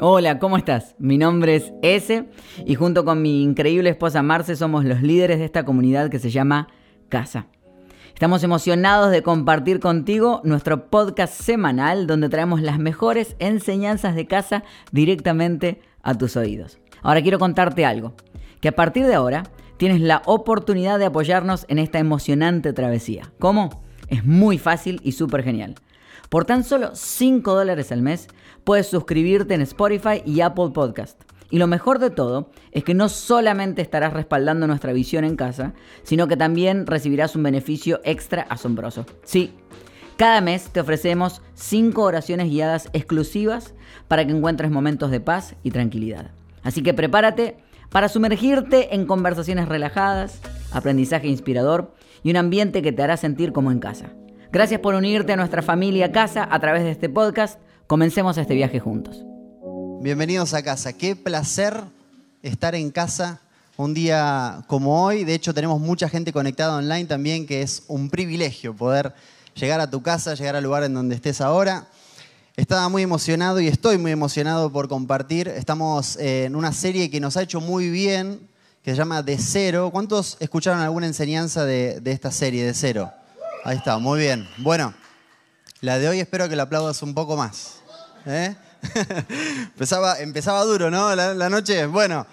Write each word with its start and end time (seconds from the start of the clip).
Hola, 0.00 0.40
¿cómo 0.40 0.56
estás? 0.56 0.96
Mi 0.98 1.18
nombre 1.18 1.54
es 1.54 1.72
Ese 1.80 2.28
y 2.66 2.74
junto 2.74 3.04
con 3.04 3.22
mi 3.22 3.44
increíble 3.44 3.90
esposa 3.90 4.24
Marce 4.24 4.56
somos 4.56 4.84
los 4.84 5.02
líderes 5.02 5.38
de 5.38 5.44
esta 5.44 5.64
comunidad 5.64 6.10
que 6.10 6.18
se 6.18 6.30
llama 6.30 6.66
Casa. 7.08 7.46
Estamos 8.12 8.42
emocionados 8.42 9.12
de 9.12 9.22
compartir 9.22 9.78
contigo 9.78 10.40
nuestro 10.42 10.90
podcast 10.90 11.40
semanal 11.40 12.08
donde 12.08 12.28
traemos 12.28 12.60
las 12.60 12.80
mejores 12.80 13.36
enseñanzas 13.38 14.16
de 14.16 14.26
casa 14.26 14.64
directamente 14.90 15.80
a 16.02 16.18
tus 16.18 16.36
oídos. 16.36 16.80
Ahora 17.02 17.22
quiero 17.22 17.38
contarte 17.38 17.86
algo, 17.86 18.14
que 18.60 18.68
a 18.68 18.74
partir 18.74 19.06
de 19.06 19.14
ahora 19.14 19.44
tienes 19.76 20.00
la 20.00 20.22
oportunidad 20.26 20.98
de 20.98 21.04
apoyarnos 21.04 21.66
en 21.68 21.78
esta 21.78 22.00
emocionante 22.00 22.72
travesía. 22.72 23.30
¿Cómo? 23.38 23.84
Es 24.08 24.24
muy 24.24 24.58
fácil 24.58 25.00
y 25.04 25.12
súper 25.12 25.44
genial. 25.44 25.76
Por 26.30 26.46
tan 26.46 26.64
solo 26.64 26.90
5 26.94 27.54
dólares 27.54 27.92
al 27.92 28.02
mes 28.02 28.26
puedes 28.64 28.86
suscribirte 28.86 29.54
en 29.54 29.60
Spotify 29.62 30.22
y 30.24 30.40
Apple 30.40 30.70
Podcast. 30.72 31.22
Y 31.50 31.58
lo 31.58 31.66
mejor 31.66 31.98
de 31.98 32.10
todo 32.10 32.50
es 32.72 32.82
que 32.82 32.94
no 32.94 33.08
solamente 33.08 33.82
estarás 33.82 34.12
respaldando 34.12 34.66
nuestra 34.66 34.92
visión 34.92 35.24
en 35.24 35.36
casa, 35.36 35.74
sino 36.02 36.26
que 36.26 36.36
también 36.36 36.86
recibirás 36.86 37.36
un 37.36 37.44
beneficio 37.44 38.00
extra 38.02 38.42
asombroso. 38.48 39.06
Sí, 39.22 39.52
cada 40.16 40.40
mes 40.40 40.70
te 40.70 40.80
ofrecemos 40.80 41.42
5 41.54 42.02
oraciones 42.02 42.48
guiadas 42.48 42.88
exclusivas 42.92 43.74
para 44.08 44.26
que 44.26 44.32
encuentres 44.32 44.70
momentos 44.70 45.10
de 45.10 45.20
paz 45.20 45.54
y 45.62 45.70
tranquilidad. 45.70 46.30
Así 46.62 46.82
que 46.82 46.94
prepárate 46.94 47.58
para 47.90 48.08
sumergirte 48.08 48.94
en 48.94 49.06
conversaciones 49.06 49.68
relajadas, 49.68 50.40
aprendizaje 50.72 51.28
inspirador 51.28 51.94
y 52.22 52.30
un 52.30 52.36
ambiente 52.36 52.82
que 52.82 52.92
te 52.92 53.02
hará 53.02 53.16
sentir 53.16 53.52
como 53.52 53.70
en 53.70 53.78
casa. 53.78 54.10
Gracias 54.50 54.80
por 54.80 54.94
unirte 54.94 55.32
a 55.32 55.36
nuestra 55.36 55.62
familia 55.62 56.10
casa 56.10 56.48
a 56.50 56.58
través 56.60 56.84
de 56.84 56.92
este 56.92 57.08
podcast. 57.08 57.60
Comencemos 57.94 58.36
este 58.38 58.54
viaje 58.54 58.80
juntos. 58.80 59.24
Bienvenidos 60.02 60.52
a 60.52 60.64
casa. 60.64 60.92
Qué 60.94 61.14
placer 61.14 61.80
estar 62.42 62.74
en 62.74 62.90
casa 62.90 63.40
un 63.76 63.94
día 63.94 64.64
como 64.66 65.04
hoy. 65.04 65.22
De 65.22 65.32
hecho, 65.32 65.54
tenemos 65.54 65.80
mucha 65.80 66.08
gente 66.08 66.32
conectada 66.32 66.76
online 66.76 67.04
también, 67.04 67.46
que 67.46 67.62
es 67.62 67.84
un 67.86 68.10
privilegio 68.10 68.74
poder 68.74 69.14
llegar 69.54 69.78
a 69.78 69.88
tu 69.88 70.02
casa, 70.02 70.34
llegar 70.34 70.56
al 70.56 70.64
lugar 70.64 70.82
en 70.82 70.92
donde 70.92 71.14
estés 71.14 71.40
ahora. 71.40 71.86
Estaba 72.56 72.88
muy 72.88 73.02
emocionado 73.02 73.60
y 73.60 73.68
estoy 73.68 73.96
muy 73.96 74.10
emocionado 74.10 74.72
por 74.72 74.88
compartir. 74.88 75.46
Estamos 75.46 76.16
en 76.16 76.56
una 76.56 76.72
serie 76.72 77.12
que 77.12 77.20
nos 77.20 77.36
ha 77.36 77.42
hecho 77.42 77.60
muy 77.60 77.90
bien, 77.90 78.40
que 78.82 78.90
se 78.90 78.96
llama 78.96 79.22
De 79.22 79.38
Cero. 79.38 79.90
¿Cuántos 79.92 80.36
escucharon 80.40 80.80
alguna 80.80 81.06
enseñanza 81.06 81.64
de, 81.64 82.00
de 82.00 82.10
esta 82.10 82.32
serie, 82.32 82.64
De 82.64 82.74
Cero? 82.74 83.12
Ahí 83.62 83.76
está, 83.76 83.98
muy 83.98 84.18
bien. 84.18 84.48
Bueno, 84.58 84.92
la 85.80 86.00
de 86.00 86.08
hoy 86.08 86.18
espero 86.18 86.48
que 86.48 86.56
la 86.56 86.64
aplaudas 86.64 87.00
un 87.00 87.14
poco 87.14 87.36
más. 87.36 87.83
¿Eh? 88.26 88.54
empezaba, 89.72 90.18
empezaba 90.20 90.64
duro, 90.64 90.90
¿no? 90.90 91.14
La, 91.14 91.48
noche. 91.48 91.86
Bueno, 91.86 92.26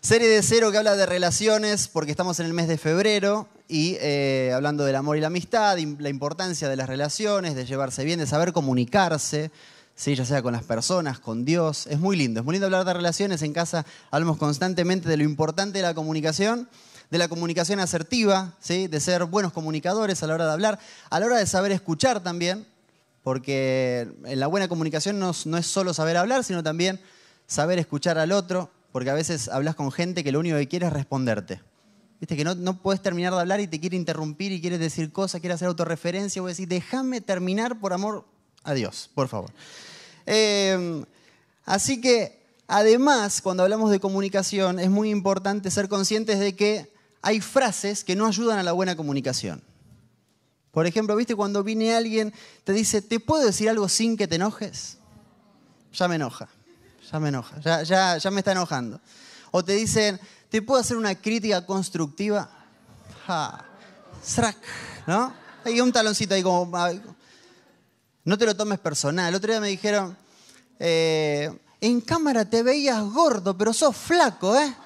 serie 0.00 0.28
de 0.28 0.42
cero 0.42 0.70
que 0.70 0.78
habla 0.78 0.96
de 0.96 1.06
relaciones, 1.06 1.88
porque 1.88 2.10
estamos 2.10 2.40
en 2.40 2.46
el 2.46 2.52
mes 2.52 2.68
de 2.68 2.78
febrero 2.78 3.48
y 3.68 3.96
eh, 4.00 4.52
hablando 4.54 4.84
del 4.84 4.96
amor 4.96 5.16
y 5.16 5.20
la 5.20 5.26
amistad, 5.28 5.78
la 5.98 6.08
importancia 6.08 6.68
de 6.68 6.76
las 6.76 6.88
relaciones, 6.88 7.54
de 7.54 7.66
llevarse 7.66 8.04
bien, 8.04 8.18
de 8.18 8.26
saber 8.26 8.52
comunicarse. 8.52 9.50
¿sí? 9.94 10.14
ya 10.14 10.24
sea 10.24 10.42
con 10.42 10.52
las 10.52 10.62
personas, 10.62 11.18
con 11.18 11.44
Dios. 11.44 11.86
Es 11.88 11.98
muy 11.98 12.16
lindo, 12.16 12.40
es 12.40 12.44
muy 12.44 12.52
lindo 12.52 12.66
hablar 12.66 12.84
de 12.84 12.92
relaciones. 12.92 13.42
En 13.42 13.52
casa 13.52 13.86
hablamos 14.10 14.36
constantemente 14.36 15.08
de 15.08 15.16
lo 15.16 15.24
importante 15.24 15.78
de 15.78 15.82
la 15.82 15.94
comunicación 15.94 16.68
de 17.10 17.18
la 17.18 17.28
comunicación 17.28 17.78
asertiva, 17.78 18.54
¿sí? 18.60 18.88
de 18.88 19.00
ser 19.00 19.24
buenos 19.24 19.52
comunicadores 19.52 20.22
a 20.22 20.26
la 20.26 20.34
hora 20.34 20.46
de 20.46 20.52
hablar, 20.52 20.78
a 21.08 21.20
la 21.20 21.26
hora 21.26 21.36
de 21.36 21.46
saber 21.46 21.70
escuchar 21.70 22.20
también, 22.20 22.66
porque 23.26 24.06
la 24.22 24.46
buena 24.46 24.68
comunicación 24.68 25.18
no, 25.18 25.30
es 25.30 25.66
solo 25.66 25.92
saber 25.92 26.16
hablar, 26.16 26.44
sino 26.44 26.62
también 26.62 27.00
saber 27.48 27.76
escuchar 27.80 28.18
al 28.18 28.30
otro, 28.30 28.70
porque 28.92 29.10
a 29.10 29.14
veces 29.14 29.48
hablas 29.48 29.74
con 29.74 29.90
gente 29.90 30.22
que 30.22 30.30
lo 30.30 30.38
único 30.38 30.56
que 30.58 30.68
quiere 30.68 30.86
es 30.86 30.92
responderte. 30.92 31.60
Viste 32.20 32.36
que 32.36 32.44
no, 32.44 32.80
puedes 32.80 33.02
terminar 33.02 33.34
de 33.34 33.40
hablar 33.40 33.58
y 33.58 33.66
te 33.66 33.80
quiere 33.80 33.96
interrumpir 33.96 34.52
y 34.52 34.60
quiere 34.60 34.78
decir 34.78 35.10
cosas, 35.10 35.40
quiere 35.40 35.54
hacer 35.54 35.66
autorreferencia, 35.66 36.40
o 36.40 36.46
decir, 36.46 36.68
déjame 36.68 37.20
terminar 37.20 37.80
por 37.80 37.92
amor 37.92 38.24
a 38.62 38.74
Dios, 38.74 39.10
por 39.12 39.26
favor. 39.26 39.50
Eh, 40.24 41.04
así 41.64 42.00
que, 42.00 42.40
además, 42.68 43.42
cuando 43.42 43.64
hablamos 43.64 43.90
de 43.90 43.98
comunicación, 43.98 44.78
es 44.78 44.88
muy 44.88 45.10
importante 45.10 45.72
ser 45.72 45.88
conscientes 45.88 46.38
de 46.38 46.54
que 46.54 46.92
hay 47.22 47.40
frases 47.40 48.04
que 48.04 48.14
no 48.14 48.26
ayudan 48.26 48.60
a 48.60 48.62
la 48.62 48.70
buena 48.70 48.94
comunicación. 48.94 49.64
Por 50.76 50.86
ejemplo, 50.86 51.16
¿viste 51.16 51.34
cuando 51.34 51.64
viene 51.64 51.94
alguien, 51.94 52.34
te 52.62 52.74
dice, 52.74 53.00
¿te 53.00 53.18
puedo 53.18 53.42
decir 53.46 53.70
algo 53.70 53.88
sin 53.88 54.14
que 54.14 54.28
te 54.28 54.34
enojes? 54.34 54.98
Ya 55.94 56.06
me 56.06 56.16
enoja, 56.16 56.50
ya 57.10 57.18
me 57.18 57.30
enoja, 57.30 57.82
ya, 57.82 58.30
me 58.30 58.40
está 58.40 58.52
enojando. 58.52 59.00
O 59.52 59.64
te 59.64 59.72
dicen, 59.72 60.20
¿te 60.50 60.60
puedo 60.60 60.78
hacer 60.78 60.98
una 60.98 61.14
crítica 61.14 61.64
constructiva? 61.64 62.50
Ja, 63.26 63.64
¿no? 65.06 65.32
Hay 65.64 65.80
un 65.80 65.90
taloncito 65.92 66.34
ahí 66.34 66.42
como... 66.42 66.70
No 68.24 68.36
te 68.36 68.44
lo 68.44 68.54
tomes 68.54 68.78
personal. 68.78 69.30
El 69.30 69.34
otro 69.36 69.52
día 69.52 69.62
me 69.62 69.68
dijeron, 69.68 70.14
eh, 70.78 71.58
en 71.80 72.02
cámara 72.02 72.44
te 72.44 72.62
veías 72.62 73.02
gordo, 73.02 73.56
pero 73.56 73.72
sos 73.72 73.96
flaco, 73.96 74.54
¿eh? 74.54 74.76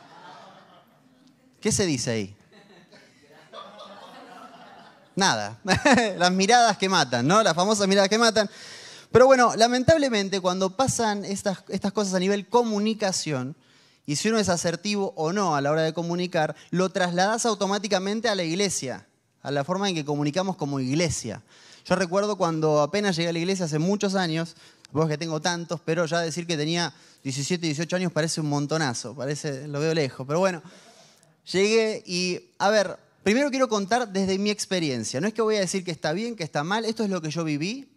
¿Qué 1.60 1.72
se 1.72 1.84
dice 1.84 2.10
ahí? 2.12 2.36
Nada. 5.20 5.60
Las 6.16 6.32
miradas 6.32 6.78
que 6.78 6.88
matan, 6.88 7.26
¿no? 7.26 7.42
Las 7.42 7.54
famosas 7.54 7.86
miradas 7.86 8.08
que 8.08 8.16
matan. 8.16 8.48
Pero 9.12 9.26
bueno, 9.26 9.54
lamentablemente 9.54 10.40
cuando 10.40 10.74
pasan 10.74 11.26
estas, 11.26 11.58
estas 11.68 11.92
cosas 11.92 12.14
a 12.14 12.18
nivel 12.18 12.48
comunicación, 12.48 13.54
y 14.06 14.16
si 14.16 14.30
uno 14.30 14.38
es 14.38 14.48
asertivo 14.48 15.12
o 15.16 15.34
no 15.34 15.54
a 15.54 15.60
la 15.60 15.72
hora 15.72 15.82
de 15.82 15.92
comunicar, 15.92 16.56
lo 16.70 16.88
trasladas 16.88 17.44
automáticamente 17.44 18.30
a 18.30 18.34
la 18.34 18.44
iglesia, 18.44 19.06
a 19.42 19.50
la 19.50 19.62
forma 19.62 19.90
en 19.90 19.94
que 19.94 20.06
comunicamos 20.06 20.56
como 20.56 20.80
iglesia. 20.80 21.42
Yo 21.84 21.96
recuerdo 21.96 22.36
cuando 22.36 22.80
apenas 22.80 23.14
llegué 23.14 23.28
a 23.28 23.32
la 23.34 23.40
iglesia 23.40 23.66
hace 23.66 23.78
muchos 23.78 24.14
años, 24.14 24.56
vos 24.90 25.06
que 25.06 25.18
tengo 25.18 25.42
tantos, 25.42 25.82
pero 25.84 26.06
ya 26.06 26.20
decir 26.20 26.46
que 26.46 26.56
tenía 26.56 26.94
17, 27.24 27.66
18 27.66 27.96
años 27.96 28.10
parece 28.10 28.40
un 28.40 28.48
montonazo, 28.48 29.14
parece, 29.14 29.68
lo 29.68 29.80
veo 29.80 29.92
lejos, 29.92 30.26
pero 30.26 30.38
bueno, 30.38 30.62
Llegué 31.50 32.02
y, 32.06 32.52
a 32.58 32.70
ver, 32.70 32.96
primero 33.22 33.50
quiero 33.50 33.68
contar 33.68 34.08
desde 34.08 34.38
mi 34.38 34.50
experiencia. 34.50 35.20
No 35.20 35.28
es 35.28 35.34
que 35.34 35.42
voy 35.42 35.56
a 35.56 35.60
decir 35.60 35.84
que 35.84 35.90
está 35.90 36.12
bien, 36.12 36.36
que 36.36 36.44
está 36.44 36.64
mal, 36.64 36.84
esto 36.84 37.04
es 37.04 37.10
lo 37.10 37.20
que 37.20 37.30
yo 37.30 37.44
viví, 37.44 37.88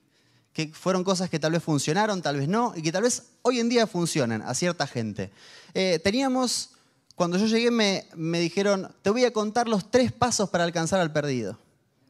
que 0.53 0.67
fueron 0.67 1.03
cosas 1.03 1.29
que 1.29 1.39
tal 1.39 1.51
vez 1.53 1.63
funcionaron, 1.63 2.21
tal 2.21 2.37
vez 2.37 2.47
no, 2.47 2.73
y 2.75 2.81
que 2.81 2.91
tal 2.91 3.03
vez 3.03 3.23
hoy 3.41 3.59
en 3.59 3.69
día 3.69 3.87
funcionan 3.87 4.41
a 4.41 4.53
cierta 4.53 4.87
gente. 4.87 5.31
Eh, 5.73 5.99
teníamos, 6.03 6.69
cuando 7.15 7.37
yo 7.37 7.47
llegué 7.47 7.71
me, 7.71 8.05
me 8.15 8.39
dijeron, 8.39 8.93
te 9.01 9.09
voy 9.09 9.25
a 9.25 9.33
contar 9.33 9.67
los 9.67 9.89
tres 9.89 10.11
pasos 10.11 10.49
para 10.49 10.63
alcanzar 10.63 10.99
al 10.99 11.11
perdido 11.11 11.57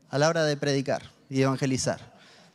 a 0.09 0.18
la 0.18 0.30
hora 0.30 0.44
de 0.44 0.57
predicar 0.57 1.09
y 1.30 1.41
evangelizar. 1.41 2.13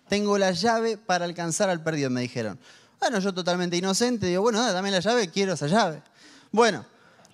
Tengo 0.08 0.38
la 0.38 0.52
llave 0.52 0.96
para 0.96 1.25
alcanzar 1.25 1.69
al 1.69 1.82
perdido, 1.82 2.08
me 2.08 2.20
dijeron. 2.20 2.58
Bueno, 3.00 3.19
yo 3.20 3.32
totalmente 3.32 3.76
inocente, 3.76 4.26
digo, 4.26 4.42
bueno, 4.42 4.60
dame 4.72 4.90
la 4.90 5.00
llave, 5.00 5.28
quiero 5.28 5.54
esa 5.54 5.66
llave. 5.66 6.02
Bueno, 6.50 6.84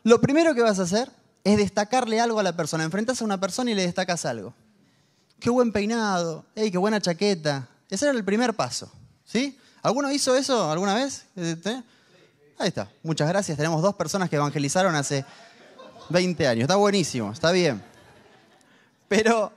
lo 0.03 0.21
primero 0.21 0.55
que 0.55 0.63
vas 0.63 0.79
a 0.79 0.83
hacer 0.83 1.11
es 1.45 1.59
destacarle 1.59 2.21
algo 2.21 2.41
a 2.41 2.43
la 2.43 2.57
persona. 2.57 2.85
Enfrentas 2.85 3.21
a 3.21 3.25
una 3.25 3.39
persona 3.39 3.71
y 3.71 3.75
le 3.75 3.83
destacas 3.83 4.25
algo. 4.25 4.55
Qué 5.39 5.51
buen 5.51 5.73
peinado, 5.73 6.45
¡Ey, 6.55 6.71
qué 6.71 6.79
buena 6.79 7.01
chaqueta. 7.01 7.69
Ese 7.91 8.07
era 8.07 8.17
el 8.17 8.25
primer 8.25 8.55
paso. 8.55 8.91
¿Sí? 9.25 9.59
¿Alguno 9.83 10.11
hizo 10.11 10.35
eso 10.35 10.71
alguna 10.71 10.95
vez? 10.95 11.27
Ahí 12.59 12.69
está. 12.69 12.91
Muchas 13.03 13.29
gracias. 13.29 13.57
Tenemos 13.57 13.83
dos 13.83 13.95
personas 13.95 14.31
que 14.31 14.37
evangelizaron 14.37 14.95
hace 14.95 15.25
20 16.09 16.49
años. 16.49 16.63
Está 16.63 16.77
buenísimo, 16.77 17.31
está 17.31 17.53
bien. 17.53 17.83
Pero 19.09 19.53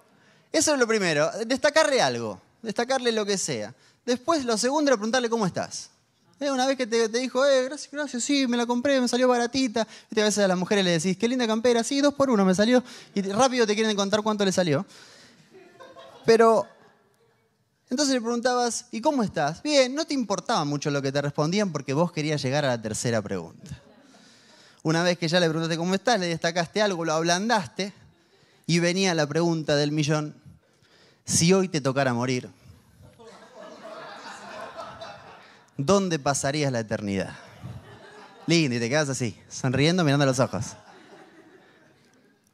eso 0.51 0.73
es 0.73 0.79
lo 0.79 0.87
primero, 0.87 1.29
destacarle 1.45 2.01
algo, 2.01 2.41
destacarle 2.61 3.11
lo 3.11 3.25
que 3.25 3.37
sea. 3.37 3.73
Después, 4.05 4.45
lo 4.45 4.57
segundo 4.57 4.89
era 4.89 4.97
preguntarle 4.97 5.29
cómo 5.29 5.45
estás. 5.45 5.89
Eh, 6.39 6.51
una 6.51 6.67
vez 6.67 6.77
que 6.77 6.85
te, 6.85 7.07
dijo, 7.07 7.45
eh, 7.45 7.63
gracias, 7.63 7.91
gracias, 7.91 8.23
sí, 8.23 8.45
me 8.47 8.57
la 8.57 8.65
compré, 8.65 9.01
me 9.01 9.07
salió 9.07 9.27
baratita. 9.27 9.87
Y 10.13 10.19
a 10.19 10.23
veces 10.23 10.43
a 10.43 10.47
las 10.47 10.57
mujeres 10.57 10.85
le 10.85 10.91
decís, 10.91 11.17
qué 11.17 11.27
linda 11.27 11.47
campera, 11.47 11.83
sí, 11.83 11.99
dos 11.99 12.13
por 12.13 12.29
uno 12.29 12.45
me 12.45 12.53
salió. 12.53 12.83
Y 13.15 13.21
rápido 13.23 13.65
te 13.65 13.73
quieren 13.73 13.95
contar 13.95 14.21
cuánto 14.21 14.45
le 14.45 14.51
salió. 14.51 14.85
Pero, 16.25 16.67
entonces 17.89 18.13
le 18.13 18.21
preguntabas, 18.21 18.85
¿y 18.91 19.01
cómo 19.01 19.23
estás? 19.23 19.63
Bien, 19.63 19.95
no 19.95 20.05
te 20.05 20.13
importaba 20.13 20.63
mucho 20.65 20.91
lo 20.91 21.01
que 21.01 21.11
te 21.11 21.21
respondían 21.21 21.71
porque 21.71 21.93
vos 21.93 22.11
querías 22.11 22.41
llegar 22.41 22.65
a 22.65 22.69
la 22.69 22.81
tercera 22.81 23.21
pregunta. 23.21 23.81
Una 24.83 25.03
vez 25.03 25.17
que 25.17 25.27
ya 25.27 25.39
le 25.39 25.47
preguntaste 25.47 25.77
cómo 25.77 25.95
estás, 25.95 26.19
le 26.19 26.27
destacaste 26.27 26.81
algo, 26.81 27.03
lo 27.03 27.13
ablandaste, 27.13 27.93
y 28.67 28.79
venía 28.79 29.15
la 29.15 29.25
pregunta 29.25 29.75
del 29.75 29.91
millón, 29.91 30.35
si 31.25 31.53
hoy 31.53 31.69
te 31.69 31.81
tocara 31.81 32.13
morir, 32.13 32.49
¿dónde 35.77 36.19
pasarías 36.19 36.71
la 36.71 36.79
eternidad? 36.79 37.35
Lindo, 38.45 38.75
y 38.75 38.79
te 38.79 38.89
quedas 38.89 39.09
así, 39.09 39.37
sonriendo, 39.49 40.03
mirando 40.03 40.25
los 40.25 40.39
ojos. 40.39 40.75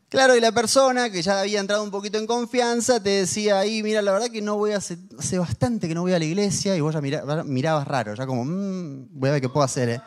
Claro, 0.10 0.36
y 0.36 0.42
la 0.42 0.52
persona 0.52 1.10
que 1.10 1.24
ya 1.24 1.42
había 1.42 1.60
entrado 1.60 1.84
un 1.84 1.90
poquito 1.90 2.20
en 2.20 2.28
confianza 2.28 3.02
te 3.02 3.10
decía 3.10 3.58
ahí, 3.58 3.82
mira, 3.82 4.00
la 4.02 4.12
verdad 4.12 4.28
que 4.28 4.44
no 4.44 4.58
voy 4.58 4.74
a 4.74 4.78
hace, 4.78 4.98
hace 5.18 5.40
bastante 5.40 5.88
que 5.88 5.96
no 5.96 6.02
voy 6.02 6.14
a 6.14 6.20
la 6.20 6.26
iglesia 6.26 6.76
y 6.76 6.82
vos 6.82 6.94
ya 6.94 7.02
mirabas 7.02 7.88
raro, 7.88 8.14
ya 8.14 8.28
como, 8.28 8.46
mmm, 8.46 9.08
voy 9.12 9.30
a 9.30 9.32
ver 9.34 9.42
qué 9.42 9.50
puedo 9.50 9.64
hacer, 9.64 9.90
¿eh? 9.90 10.02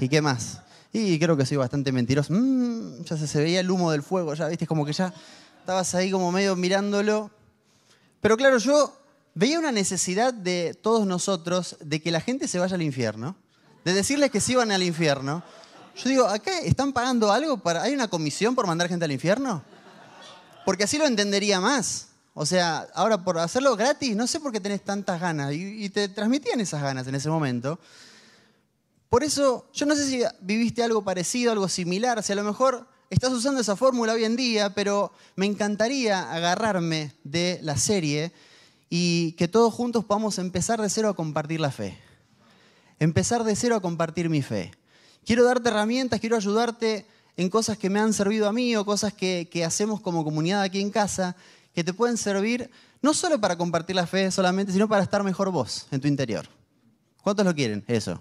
¿Y 0.00 0.08
qué 0.08 0.22
más? 0.22 0.62
Y 0.90 1.18
creo 1.18 1.36
que 1.36 1.44
soy 1.44 1.58
bastante 1.58 1.92
mentiroso. 1.92 2.32
Mmm, 2.32 3.04
ya 3.04 3.16
se, 3.16 3.42
veía 3.42 3.60
el 3.60 3.70
humo 3.70 3.90
del 3.90 4.02
fuego, 4.02 4.32
ya 4.34 4.48
viste, 4.48 4.66
como 4.66 4.86
que 4.86 4.92
ya 4.92 5.12
estabas 5.60 5.94
ahí 5.94 6.10
como 6.10 6.32
medio 6.32 6.56
mirándolo. 6.56 7.30
Pero 8.20 8.36
claro, 8.36 8.58
yo 8.58 8.97
veía 9.38 9.60
una 9.60 9.70
necesidad 9.70 10.34
de 10.34 10.74
todos 10.74 11.06
nosotros 11.06 11.76
de 11.78 12.02
que 12.02 12.10
la 12.10 12.20
gente 12.20 12.48
se 12.48 12.58
vaya 12.58 12.74
al 12.74 12.82
infierno, 12.82 13.36
de 13.84 13.92
decirles 13.94 14.32
que 14.32 14.40
se 14.40 14.52
iban 14.52 14.72
al 14.72 14.82
infierno. 14.82 15.44
Yo 15.94 16.10
digo, 16.10 16.26
¿acá 16.26 16.58
están 16.58 16.92
pagando 16.92 17.30
algo? 17.30 17.56
Para, 17.58 17.82
¿Hay 17.82 17.94
una 17.94 18.08
comisión 18.08 18.56
por 18.56 18.66
mandar 18.66 18.88
gente 18.88 19.04
al 19.04 19.12
infierno? 19.12 19.62
Porque 20.64 20.82
así 20.82 20.98
lo 20.98 21.06
entendería 21.06 21.60
más. 21.60 22.08
O 22.34 22.44
sea, 22.44 22.88
ahora 22.94 23.22
por 23.22 23.38
hacerlo 23.38 23.76
gratis, 23.76 24.16
no 24.16 24.26
sé 24.26 24.40
por 24.40 24.50
qué 24.50 24.58
tenés 24.58 24.84
tantas 24.84 25.20
ganas. 25.20 25.54
Y, 25.54 25.88
te 25.90 26.08
transmitían 26.08 26.60
esas 26.60 26.82
ganas 26.82 27.06
en 27.06 27.14
ese 27.14 27.30
momento. 27.30 27.78
Por 29.08 29.22
eso, 29.22 29.70
yo 29.72 29.86
no 29.86 29.94
sé 29.94 30.04
si 30.08 30.22
viviste 30.40 30.82
algo 30.82 31.04
parecido, 31.04 31.52
algo 31.52 31.68
similar. 31.68 32.24
Si 32.24 32.32
a 32.32 32.36
lo 32.36 32.42
mejor 32.42 32.88
estás 33.08 33.30
usando 33.32 33.60
esa 33.60 33.76
fórmula 33.76 34.14
hoy 34.14 34.24
en 34.24 34.34
día, 34.34 34.74
pero 34.74 35.12
me 35.36 35.46
encantaría 35.46 36.28
agarrarme 36.32 37.14
de 37.22 37.60
la 37.62 37.76
serie 37.76 38.32
y 38.90 39.32
que 39.32 39.48
todos 39.48 39.72
juntos 39.72 40.04
podamos 40.04 40.38
empezar 40.38 40.80
de 40.80 40.88
cero 40.88 41.08
a 41.08 41.14
compartir 41.14 41.60
la 41.60 41.70
fe. 41.70 41.98
Empezar 42.98 43.44
de 43.44 43.54
cero 43.54 43.76
a 43.76 43.80
compartir 43.80 44.28
mi 44.28 44.42
fe. 44.42 44.72
Quiero 45.24 45.44
darte 45.44 45.68
herramientas, 45.68 46.20
quiero 46.20 46.36
ayudarte 46.36 47.06
en 47.36 47.50
cosas 47.50 47.78
que 47.78 47.90
me 47.90 48.00
han 48.00 48.12
servido 48.12 48.48
a 48.48 48.52
mí 48.52 48.74
o 48.76 48.84
cosas 48.84 49.12
que, 49.12 49.48
hacemos 49.64 50.00
como 50.00 50.24
comunidad 50.24 50.62
aquí 50.62 50.80
en 50.80 50.90
casa, 50.90 51.36
que 51.74 51.84
te 51.84 51.92
pueden 51.92 52.16
servir 52.16 52.70
no 53.00 53.14
solo 53.14 53.40
para 53.40 53.56
compartir 53.56 53.94
la 53.94 54.06
fe 54.06 54.30
solamente, 54.30 54.72
sino 54.72 54.88
para 54.88 55.04
estar 55.04 55.22
mejor 55.22 55.50
vos 55.50 55.86
en 55.90 56.00
tu 56.00 56.08
interior. 56.08 56.48
¿Cuántos 57.22 57.44
lo 57.44 57.54
quieren? 57.54 57.84
Eso. 57.86 58.20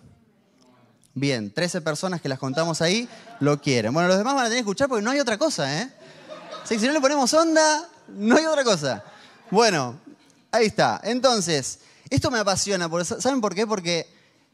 Bien, 1.15 1.51
13 1.51 1.81
personas 1.81 2.21
que 2.21 2.29
las 2.29 2.37
contamos 2.37 2.81
ahí 2.81 3.09
lo 3.39 3.59
quieren. 3.59 3.91
Bueno, 3.91 4.07
los 4.07 4.19
demás 4.19 4.35
van 4.35 4.45
a 4.45 4.49
tener 4.49 4.57
que 4.57 4.69
escuchar 4.69 4.87
porque 4.87 5.03
no 5.03 5.09
hay 5.09 5.19
otra 5.19 5.37
cosa, 5.37 5.81
¿eh? 5.81 5.89
si 6.63 6.77
no 6.85 6.93
le 6.93 7.01
ponemos 7.01 7.33
onda, 7.33 7.89
no 8.09 8.35
hay 8.35 8.45
otra 8.45 8.63
cosa. 8.63 9.03
Bueno, 9.49 9.99
ahí 10.51 10.65
está. 10.67 10.99
Entonces, 11.03 11.79
esto 12.09 12.31
me 12.31 12.39
apasiona. 12.39 12.89
¿Saben 13.03 13.41
por 13.41 13.55
qué? 13.55 13.67
Porque 13.67 14.07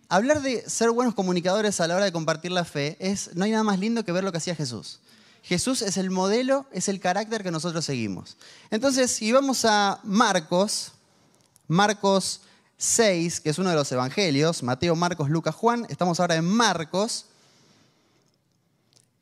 hablar 0.10 0.42
de 0.42 0.68
ser 0.70 0.92
buenos 0.92 1.14
comunicadores 1.14 1.80
a 1.80 1.88
la 1.88 1.96
hora 1.96 2.06
de 2.06 2.12
compartir 2.12 2.52
la 2.52 2.66
fe 2.66 2.98
es, 3.00 3.32
no 3.36 3.46
hay 3.46 3.52
nada 3.52 3.64
más 3.64 3.80
lindo 3.80 4.04
que 4.04 4.12
ver 4.12 4.24
lo 4.24 4.32
que 4.32 4.38
hacía 4.38 4.56
Jesús. 4.56 5.00
Jesús 5.44 5.82
es 5.82 5.98
el 5.98 6.10
modelo, 6.10 6.66
es 6.72 6.88
el 6.88 7.00
carácter 7.00 7.44
que 7.44 7.52
nosotros 7.52 7.84
seguimos. 7.84 8.38
Entonces, 8.72 9.12
si 9.12 9.32
vamos 9.32 9.66
a 9.66 10.00
Marcos, 10.04 10.94
Marcos 11.68 12.42
6, 12.78 13.42
que 13.42 13.50
es 13.50 13.58
uno 13.58 13.70
de 13.70 13.76
los 13.76 13.92
evangelios, 13.92 14.64
Mateo, 14.64 14.96
Marcos, 14.96 15.30
Lucas, 15.30 15.54
Juan, 15.56 15.86
estamos 15.90 16.20
ahora 16.20 16.36
en 16.36 16.46
Marcos. 16.46 17.26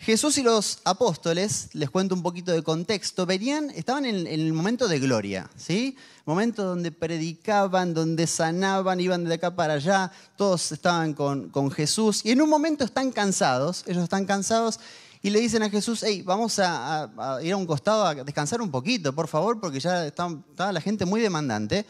Jesús 0.02 0.40
y 0.40 0.42
los 0.42 0.80
apóstoles, 0.84 1.70
les 1.74 1.92
cuento 1.92 2.16
un 2.16 2.24
poquito 2.24 2.52
de 2.52 2.64
contexto, 2.64 3.28
venían, 3.28 3.70
estaban 3.70 4.04
en, 4.06 4.26
el 4.26 4.52
momento 4.52 4.88
de 4.88 4.98
gloria, 4.98 5.48
¿sí? 5.56 5.96
Momento 6.26 6.64
donde 6.64 6.92
predicaban, 6.92 7.94
donde 7.94 8.26
sanaban, 8.26 9.00
iban 9.00 9.26
de 9.26 9.36
acá 9.36 9.56
para 9.56 9.76
allá, 9.76 10.12
todos 10.36 10.72
estaban 10.72 11.14
con, 11.14 11.72
Jesús. 11.72 12.26
Y 12.26 12.32
en 12.32 12.42
un 12.42 12.50
momento 12.50 12.84
están 12.84 13.12
cansados, 13.12 13.84
ellos 13.86 14.02
están 14.02 14.26
cansados 14.26 14.80
y 15.22 15.30
le 15.30 15.40
dicen 15.40 15.62
a 15.62 15.70
Jesús, 15.70 16.02
hey, 16.02 16.24
vamos 16.24 16.58
a, 16.58 17.38
ir 17.44 17.54
a 17.54 17.58
un 17.58 17.68
costado 17.68 18.04
a 18.04 18.16
descansar 18.16 18.60
un 18.60 18.72
poquito, 18.72 19.14
por 19.14 19.28
favor, 19.28 19.60
porque 19.62 19.80
ya 19.80 20.08
está, 20.08 20.32
la 20.58 20.82
gente 20.82 21.06
muy 21.06 21.22
demandante. 21.22 21.86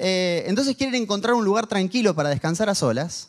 Eh, 0.00 0.42
entonces 0.48 0.76
quieren 0.76 1.00
encontrar 1.00 1.34
un 1.34 1.44
lugar 1.44 1.68
tranquilo 1.68 2.12
para 2.12 2.28
descansar 2.28 2.68
a 2.68 2.74
solas. 2.74 3.28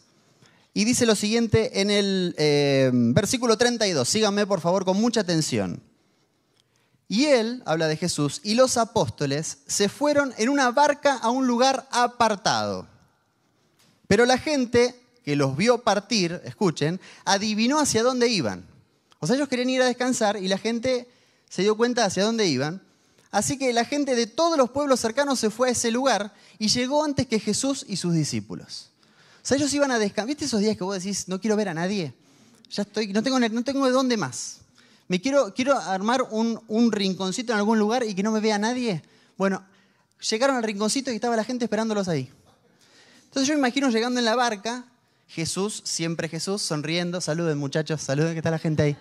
Y 0.78 0.86
dice 0.86 1.08
lo 1.08 1.16
siguiente 1.16 1.82
en 1.82 1.90
el 1.90 2.36
eh, 2.38 2.92
versículo 2.94 3.58
32. 3.58 4.08
Síganme 4.08 4.46
por 4.46 4.62
favor 4.62 4.86
con 4.86 5.02
mucha 5.02 5.22
atención. 5.22 5.82
Y 7.08 7.26
él, 7.26 7.64
habla 7.66 7.88
de 7.88 7.98
Jesús, 7.98 8.42
y 8.44 8.54
los 8.54 8.78
apóstoles 8.78 9.58
se 9.66 9.90
fueron 9.90 10.36
en 10.38 10.50
una 10.50 10.70
barca 10.70 11.16
a 11.16 11.32
un 11.32 11.48
lugar 11.48 11.88
apartado. 11.90 12.88
Pero 14.08 14.28
la 14.28 14.38
gente 14.38 14.94
que 15.24 15.36
los 15.36 15.58
vio 15.58 15.80
partir, 15.80 16.40
escuchen, 16.46 17.02
adivinó 17.26 17.80
hacia 17.80 18.04
dónde 18.04 18.28
iban. 18.28 18.64
O 19.18 19.26
sea, 19.26 19.36
ellos 19.36 19.48
querían 19.48 19.72
ir 19.72 19.82
a 19.82 19.86
descansar 19.86 20.38
y 20.38 20.48
la 20.48 20.60
gente 20.60 21.10
se 21.50 21.64
dio 21.64 21.76
cuenta 21.76 22.06
hacia 22.06 22.24
dónde 22.24 22.46
iban. 22.46 22.84
Así 23.32 23.58
que 23.58 23.74
la 23.74 23.84
gente 23.84 24.14
de 24.14 24.28
todos 24.28 24.60
los 24.60 24.70
pueblos 24.70 25.00
cercanos 25.00 25.40
se 25.40 25.50
fue 25.50 25.70
a 25.70 25.72
ese 25.72 25.90
lugar 25.90 26.36
y 26.60 26.68
llegó 26.68 27.04
antes 27.04 27.26
que 27.26 27.40
Jesús 27.40 27.84
y 27.90 27.96
sus 27.96 28.14
discípulos. 28.14 28.92
Sea, 29.48 29.56
ellos 29.56 29.74
iban 29.74 29.92
a 29.92 29.98
descansar. 29.98 30.28
¿Viste 30.28 30.44
esos 30.44 30.60
días 30.60 30.76
que 30.76 30.84
vos 30.84 31.02
decís, 31.02 31.30
no 31.30 31.40
quiero 31.40 31.56
ver 31.56 31.70
a 31.70 31.74
nadie? 31.74 32.14
Ya 32.70 32.82
estoy, 32.82 33.14
no 33.14 33.24
tengo, 33.24 33.40
no 33.40 33.64
tengo 33.64 33.86
de 33.86 33.94
dónde 33.94 34.18
más. 34.18 34.58
Me 35.08 35.22
quiero, 35.22 35.54
quiero 35.54 35.80
armar 35.80 36.22
un, 36.32 36.60
un 36.68 36.92
rinconcito 36.92 37.54
en 37.54 37.60
algún 37.60 37.80
lugar 37.80 38.04
y 38.04 38.14
que 38.14 38.24
no 38.24 38.34
me 38.34 38.42
vea 38.42 38.58
nadie. 38.58 39.02
Bueno, 39.38 39.64
llegaron 40.30 40.58
al 40.58 40.64
rinconcito 40.64 41.14
y 41.14 41.16
estaba 41.16 41.38
la 41.38 41.46
gente 41.46 41.64
esperándolos 41.64 42.10
ahí. 42.10 42.30
Entonces 43.24 43.48
yo 43.48 43.54
me 43.54 43.60
imagino 43.60 43.90
llegando 43.90 44.20
en 44.20 44.26
la 44.26 44.36
barca, 44.36 44.84
Jesús, 45.30 45.82
siempre 45.86 46.28
Jesús, 46.28 46.62
sonriendo, 46.62 47.22
saluden 47.22 47.58
muchachos, 47.58 48.02
saluden 48.02 48.34
que 48.34 48.40
está 48.40 48.52
la 48.52 48.60
gente 48.60 48.84
ahí. 48.84 48.98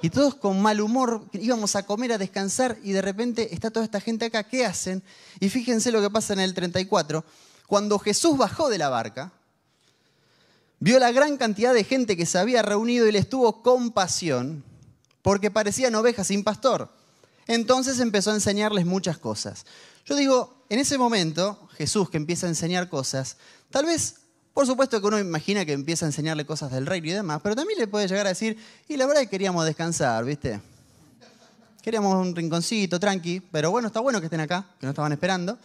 Y 0.00 0.10
todos 0.10 0.36
con 0.36 0.62
mal 0.62 0.80
humor, 0.80 1.24
íbamos 1.32 1.74
a 1.74 1.82
comer, 1.82 2.12
a 2.12 2.18
descansar 2.18 2.78
y 2.84 2.92
de 2.92 3.02
repente 3.02 3.52
está 3.52 3.72
toda 3.72 3.84
esta 3.84 4.00
gente 4.00 4.26
acá, 4.26 4.44
¿qué 4.44 4.64
hacen? 4.64 5.02
Y 5.40 5.48
fíjense 5.48 5.90
lo 5.90 6.00
que 6.00 6.08
pasa 6.08 6.34
en 6.34 6.38
el 6.38 6.54
34. 6.54 7.24
Cuando 7.66 7.98
Jesús 7.98 8.38
bajó 8.38 8.68
de 8.68 8.78
la 8.78 8.90
barca, 8.90 9.32
Vio 10.80 10.98
la 10.98 11.10
gran 11.12 11.36
cantidad 11.36 11.74
de 11.74 11.84
gente 11.84 12.16
que 12.16 12.26
se 12.26 12.38
había 12.38 12.62
reunido 12.62 13.06
y 13.06 13.12
les 13.12 13.28
tuvo 13.28 13.62
compasión 13.62 14.64
porque 15.22 15.50
parecían 15.50 15.94
ovejas 15.94 16.28
sin 16.28 16.44
pastor. 16.44 16.90
Entonces 17.46 17.98
empezó 18.00 18.30
a 18.30 18.34
enseñarles 18.34 18.86
muchas 18.86 19.18
cosas. 19.18 19.66
Yo 20.04 20.14
digo, 20.14 20.64
en 20.68 20.78
ese 20.78 20.98
momento, 20.98 21.68
Jesús 21.76 22.10
que 22.10 22.16
empieza 22.16 22.46
a 22.46 22.50
enseñar 22.50 22.88
cosas, 22.88 23.36
tal 23.70 23.86
vez, 23.86 24.16
por 24.54 24.66
supuesto 24.66 25.00
que 25.00 25.06
uno 25.06 25.18
imagina 25.18 25.64
que 25.64 25.72
empieza 25.72 26.06
a 26.06 26.08
enseñarle 26.08 26.46
cosas 26.46 26.70
del 26.70 26.86
reino 26.86 27.08
y 27.08 27.12
demás, 27.12 27.40
pero 27.42 27.56
también 27.56 27.78
le 27.78 27.88
puede 27.88 28.06
llegar 28.06 28.26
a 28.26 28.30
decir, 28.30 28.56
y 28.86 28.96
la 28.96 29.06
verdad 29.06 29.22
que 29.22 29.28
queríamos 29.28 29.64
descansar, 29.64 30.24
¿viste? 30.24 30.60
Queríamos 31.82 32.14
un 32.14 32.36
rinconcito, 32.36 33.00
tranqui, 33.00 33.40
pero 33.40 33.70
bueno, 33.70 33.88
está 33.88 34.00
bueno 34.00 34.20
que 34.20 34.26
estén 34.26 34.40
acá, 34.40 34.66
que 34.78 34.86
no 34.86 34.90
estaban 34.90 35.12
esperando. 35.12 35.58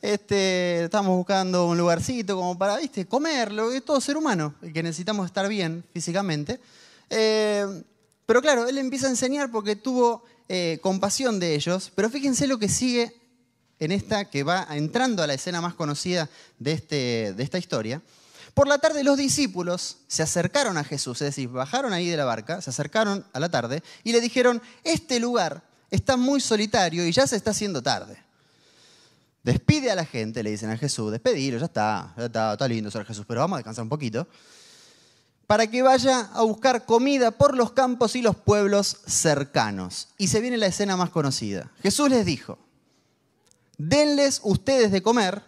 Este, 0.00 0.84
estamos 0.84 1.16
buscando 1.16 1.66
un 1.66 1.76
lugarcito 1.76 2.36
como 2.36 2.56
para, 2.56 2.76
viste, 2.76 3.06
comer, 3.06 3.50
lo 3.52 3.80
todo 3.82 4.00
ser 4.00 4.16
humano, 4.16 4.54
que 4.72 4.82
necesitamos 4.82 5.26
estar 5.26 5.48
bien 5.48 5.84
físicamente. 5.92 6.60
Eh, 7.10 7.66
pero 8.24 8.40
claro, 8.40 8.68
él 8.68 8.78
empieza 8.78 9.08
a 9.08 9.10
enseñar 9.10 9.50
porque 9.50 9.74
tuvo 9.74 10.22
eh, 10.48 10.78
compasión 10.82 11.40
de 11.40 11.54
ellos, 11.54 11.90
pero 11.94 12.10
fíjense 12.10 12.46
lo 12.46 12.58
que 12.58 12.68
sigue 12.68 13.20
en 13.80 13.90
esta, 13.90 14.26
que 14.26 14.44
va 14.44 14.68
entrando 14.70 15.22
a 15.22 15.26
la 15.26 15.34
escena 15.34 15.60
más 15.60 15.74
conocida 15.74 16.30
de, 16.58 16.72
este, 16.72 17.32
de 17.34 17.42
esta 17.42 17.58
historia. 17.58 18.00
Por 18.54 18.68
la 18.68 18.78
tarde 18.78 19.02
los 19.02 19.16
discípulos 19.16 19.98
se 20.06 20.22
acercaron 20.22 20.78
a 20.78 20.84
Jesús, 20.84 21.20
es 21.22 21.28
decir, 21.28 21.48
bajaron 21.48 21.92
ahí 21.92 22.08
de 22.08 22.16
la 22.16 22.24
barca, 22.24 22.62
se 22.62 22.70
acercaron 22.70 23.26
a 23.32 23.40
la 23.40 23.50
tarde 23.50 23.82
y 24.04 24.12
le 24.12 24.20
dijeron, 24.20 24.62
este 24.84 25.18
lugar 25.18 25.62
está 25.90 26.16
muy 26.16 26.40
solitario 26.40 27.04
y 27.06 27.12
ya 27.12 27.26
se 27.26 27.36
está 27.36 27.50
haciendo 27.50 27.82
tarde. 27.82 28.27
Despide 29.48 29.90
a 29.90 29.94
la 29.94 30.04
gente, 30.04 30.42
le 30.42 30.50
dicen 30.50 30.68
a 30.68 30.76
Jesús, 30.76 31.10
despedilo, 31.10 31.56
ya 31.56 31.64
está, 31.64 32.12
ya 32.18 32.26
está, 32.26 32.52
está 32.52 32.68
lindo 32.68 32.90
ser 32.90 33.06
Jesús, 33.06 33.24
pero 33.26 33.40
vamos 33.40 33.56
a 33.56 33.60
descansar 33.60 33.82
un 33.82 33.88
poquito. 33.88 34.28
Para 35.46 35.66
que 35.68 35.80
vaya 35.80 36.28
a 36.34 36.42
buscar 36.42 36.84
comida 36.84 37.30
por 37.30 37.56
los 37.56 37.72
campos 37.72 38.14
y 38.14 38.20
los 38.20 38.36
pueblos 38.36 38.98
cercanos. 39.06 40.08
Y 40.18 40.28
se 40.28 40.42
viene 40.42 40.58
la 40.58 40.66
escena 40.66 40.98
más 40.98 41.08
conocida. 41.08 41.70
Jesús 41.82 42.10
les 42.10 42.26
dijo, 42.26 42.58
denles 43.78 44.42
ustedes 44.44 44.92
de 44.92 45.00
comer. 45.00 45.42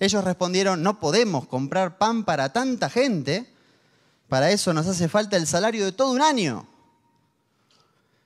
Ellos 0.00 0.24
respondieron, 0.24 0.82
no 0.82 0.98
podemos 0.98 1.46
comprar 1.46 1.98
pan 1.98 2.24
para 2.24 2.50
tanta 2.50 2.88
gente, 2.88 3.52
para 4.30 4.52
eso 4.52 4.72
nos 4.72 4.86
hace 4.86 5.06
falta 5.06 5.36
el 5.36 5.46
salario 5.46 5.84
de 5.84 5.92
todo 5.92 6.12
un 6.12 6.22
año. 6.22 6.66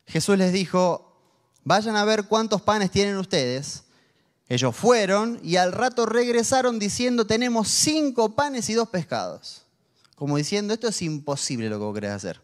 Jesús 0.06 0.38
les 0.38 0.52
dijo, 0.52 1.12
vayan 1.64 1.96
a 1.96 2.04
ver 2.04 2.26
cuántos 2.26 2.62
panes 2.62 2.92
tienen 2.92 3.16
ustedes 3.16 3.82
ellos 4.48 4.74
fueron 4.74 5.38
y 5.42 5.56
al 5.56 5.72
rato 5.72 6.06
regresaron 6.06 6.78
diciendo, 6.78 7.26
tenemos 7.26 7.68
cinco 7.68 8.34
panes 8.34 8.70
y 8.70 8.74
dos 8.74 8.88
pescados. 8.88 9.62
Como 10.14 10.36
diciendo, 10.36 10.74
esto 10.74 10.88
es 10.88 11.02
imposible 11.02 11.68
lo 11.68 11.78
que 11.78 11.84
vos 11.84 11.94
querés 11.94 12.12
hacer. 12.12 12.40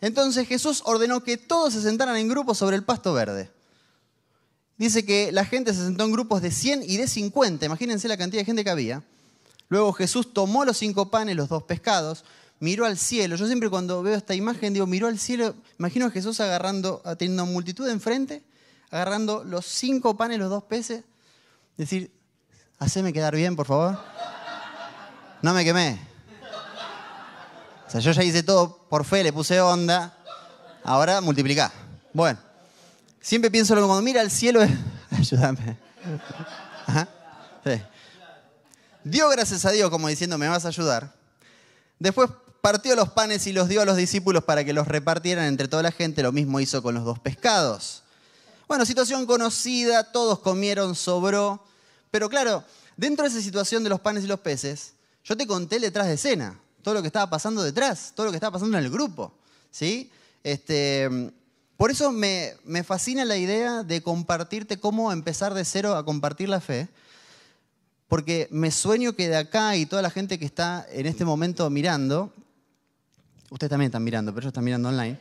Entonces 0.00 0.46
Jesús 0.46 0.82
ordenó 0.84 1.22
que 1.24 1.36
todos 1.36 1.72
se 1.72 1.82
sentaran 1.82 2.16
en 2.16 2.28
grupos 2.28 2.58
sobre 2.58 2.76
el 2.76 2.84
pasto 2.84 3.12
verde. 3.12 3.50
Dice 4.76 5.04
que 5.04 5.32
la 5.32 5.44
gente 5.44 5.72
se 5.72 5.84
sentó 5.84 6.04
en 6.04 6.12
grupos 6.12 6.42
de 6.42 6.50
100 6.50 6.82
y 6.84 6.96
de 6.96 7.08
50. 7.08 7.66
Imagínense 7.66 8.08
la 8.08 8.16
cantidad 8.16 8.40
de 8.40 8.46
gente 8.46 8.64
que 8.64 8.70
había. 8.70 9.02
Luego 9.68 9.92
Jesús 9.92 10.32
tomó 10.32 10.64
los 10.64 10.76
cinco 10.76 11.10
panes, 11.10 11.36
los 11.36 11.48
dos 11.48 11.62
pescados, 11.64 12.24
miró 12.60 12.86
al 12.86 12.98
cielo. 12.98 13.36
Yo 13.36 13.46
siempre 13.46 13.70
cuando 13.70 14.02
veo 14.02 14.14
esta 14.14 14.34
imagen 14.34 14.74
digo, 14.74 14.86
miró 14.86 15.06
al 15.06 15.18
cielo, 15.18 15.54
imagino 15.78 16.06
a 16.06 16.10
Jesús 16.10 16.40
agarrando, 16.40 17.02
teniendo 17.18 17.46
multitud 17.46 17.88
enfrente, 17.88 18.42
agarrando 18.94 19.42
los 19.42 19.66
cinco 19.66 20.16
panes, 20.16 20.38
los 20.38 20.48
dos 20.48 20.62
peces, 20.62 21.02
decir, 21.76 22.12
haceme 22.78 23.12
quedar 23.12 23.34
bien, 23.34 23.56
por 23.56 23.66
favor. 23.66 23.98
No 25.42 25.52
me 25.52 25.64
quemé. 25.64 25.98
O 27.88 27.90
sea, 27.90 28.00
yo 28.00 28.12
ya 28.12 28.22
hice 28.22 28.44
todo 28.44 28.86
por 28.88 29.04
fe, 29.04 29.24
le 29.24 29.32
puse 29.32 29.60
onda, 29.60 30.16
ahora 30.84 31.20
multiplicá. 31.20 31.72
Bueno, 32.12 32.38
siempre 33.20 33.50
pienso 33.50 33.74
lo 33.74 33.84
cuando 33.84 34.02
mira 34.02 34.20
al 34.20 34.30
cielo, 34.30 34.60
ayúdame. 35.10 35.76
Ajá. 36.86 37.08
Sí. 37.64 37.82
Dio 39.02 39.28
gracias 39.28 39.64
a 39.64 39.72
Dios 39.72 39.90
como 39.90 40.06
diciendo, 40.06 40.38
me 40.38 40.46
vas 40.46 40.64
a 40.66 40.68
ayudar. 40.68 41.12
Después 41.98 42.30
partió 42.60 42.94
los 42.94 43.08
panes 43.08 43.44
y 43.48 43.52
los 43.52 43.68
dio 43.68 43.82
a 43.82 43.84
los 43.84 43.96
discípulos 43.96 44.44
para 44.44 44.64
que 44.64 44.72
los 44.72 44.86
repartieran 44.86 45.46
entre 45.46 45.66
toda 45.66 45.82
la 45.82 45.90
gente. 45.90 46.22
Lo 46.22 46.30
mismo 46.30 46.60
hizo 46.60 46.80
con 46.80 46.94
los 46.94 47.04
dos 47.04 47.18
pescados. 47.18 48.03
Bueno, 48.74 48.86
situación 48.86 49.24
conocida, 49.24 50.10
todos 50.10 50.40
comieron, 50.40 50.96
sobró. 50.96 51.62
Pero 52.10 52.28
claro, 52.28 52.64
dentro 52.96 53.22
de 53.22 53.28
esa 53.28 53.40
situación 53.40 53.84
de 53.84 53.88
los 53.88 54.00
panes 54.00 54.24
y 54.24 54.26
los 54.26 54.40
peces, 54.40 54.94
yo 55.22 55.36
te 55.36 55.46
conté 55.46 55.78
detrás 55.78 56.08
de 56.08 56.14
escena, 56.14 56.58
todo 56.82 56.94
lo 56.94 57.00
que 57.00 57.06
estaba 57.06 57.30
pasando 57.30 57.62
detrás, 57.62 58.10
todo 58.16 58.26
lo 58.26 58.32
que 58.32 58.36
estaba 58.38 58.54
pasando 58.54 58.76
en 58.76 58.82
el 58.82 58.90
grupo. 58.90 59.32
¿sí? 59.70 60.10
Este, 60.42 61.08
por 61.76 61.92
eso 61.92 62.10
me, 62.10 62.54
me 62.64 62.82
fascina 62.82 63.24
la 63.24 63.36
idea 63.36 63.84
de 63.84 64.02
compartirte 64.02 64.80
cómo 64.80 65.12
empezar 65.12 65.54
de 65.54 65.64
cero 65.64 65.94
a 65.94 66.04
compartir 66.04 66.48
la 66.48 66.60
fe 66.60 66.88
porque 68.08 68.48
me 68.50 68.72
sueño 68.72 69.12
que 69.12 69.28
de 69.28 69.36
acá 69.36 69.76
y 69.76 69.86
toda 69.86 70.02
la 70.02 70.10
gente 70.10 70.36
que 70.36 70.46
está 70.46 70.84
en 70.90 71.06
este 71.06 71.24
momento 71.24 71.70
mirando, 71.70 72.32
ustedes 73.50 73.70
también 73.70 73.90
están 73.90 74.02
mirando, 74.02 74.32
pero 74.32 74.42
ellos 74.42 74.50
están 74.50 74.64
mirando 74.64 74.88
online, 74.88 75.16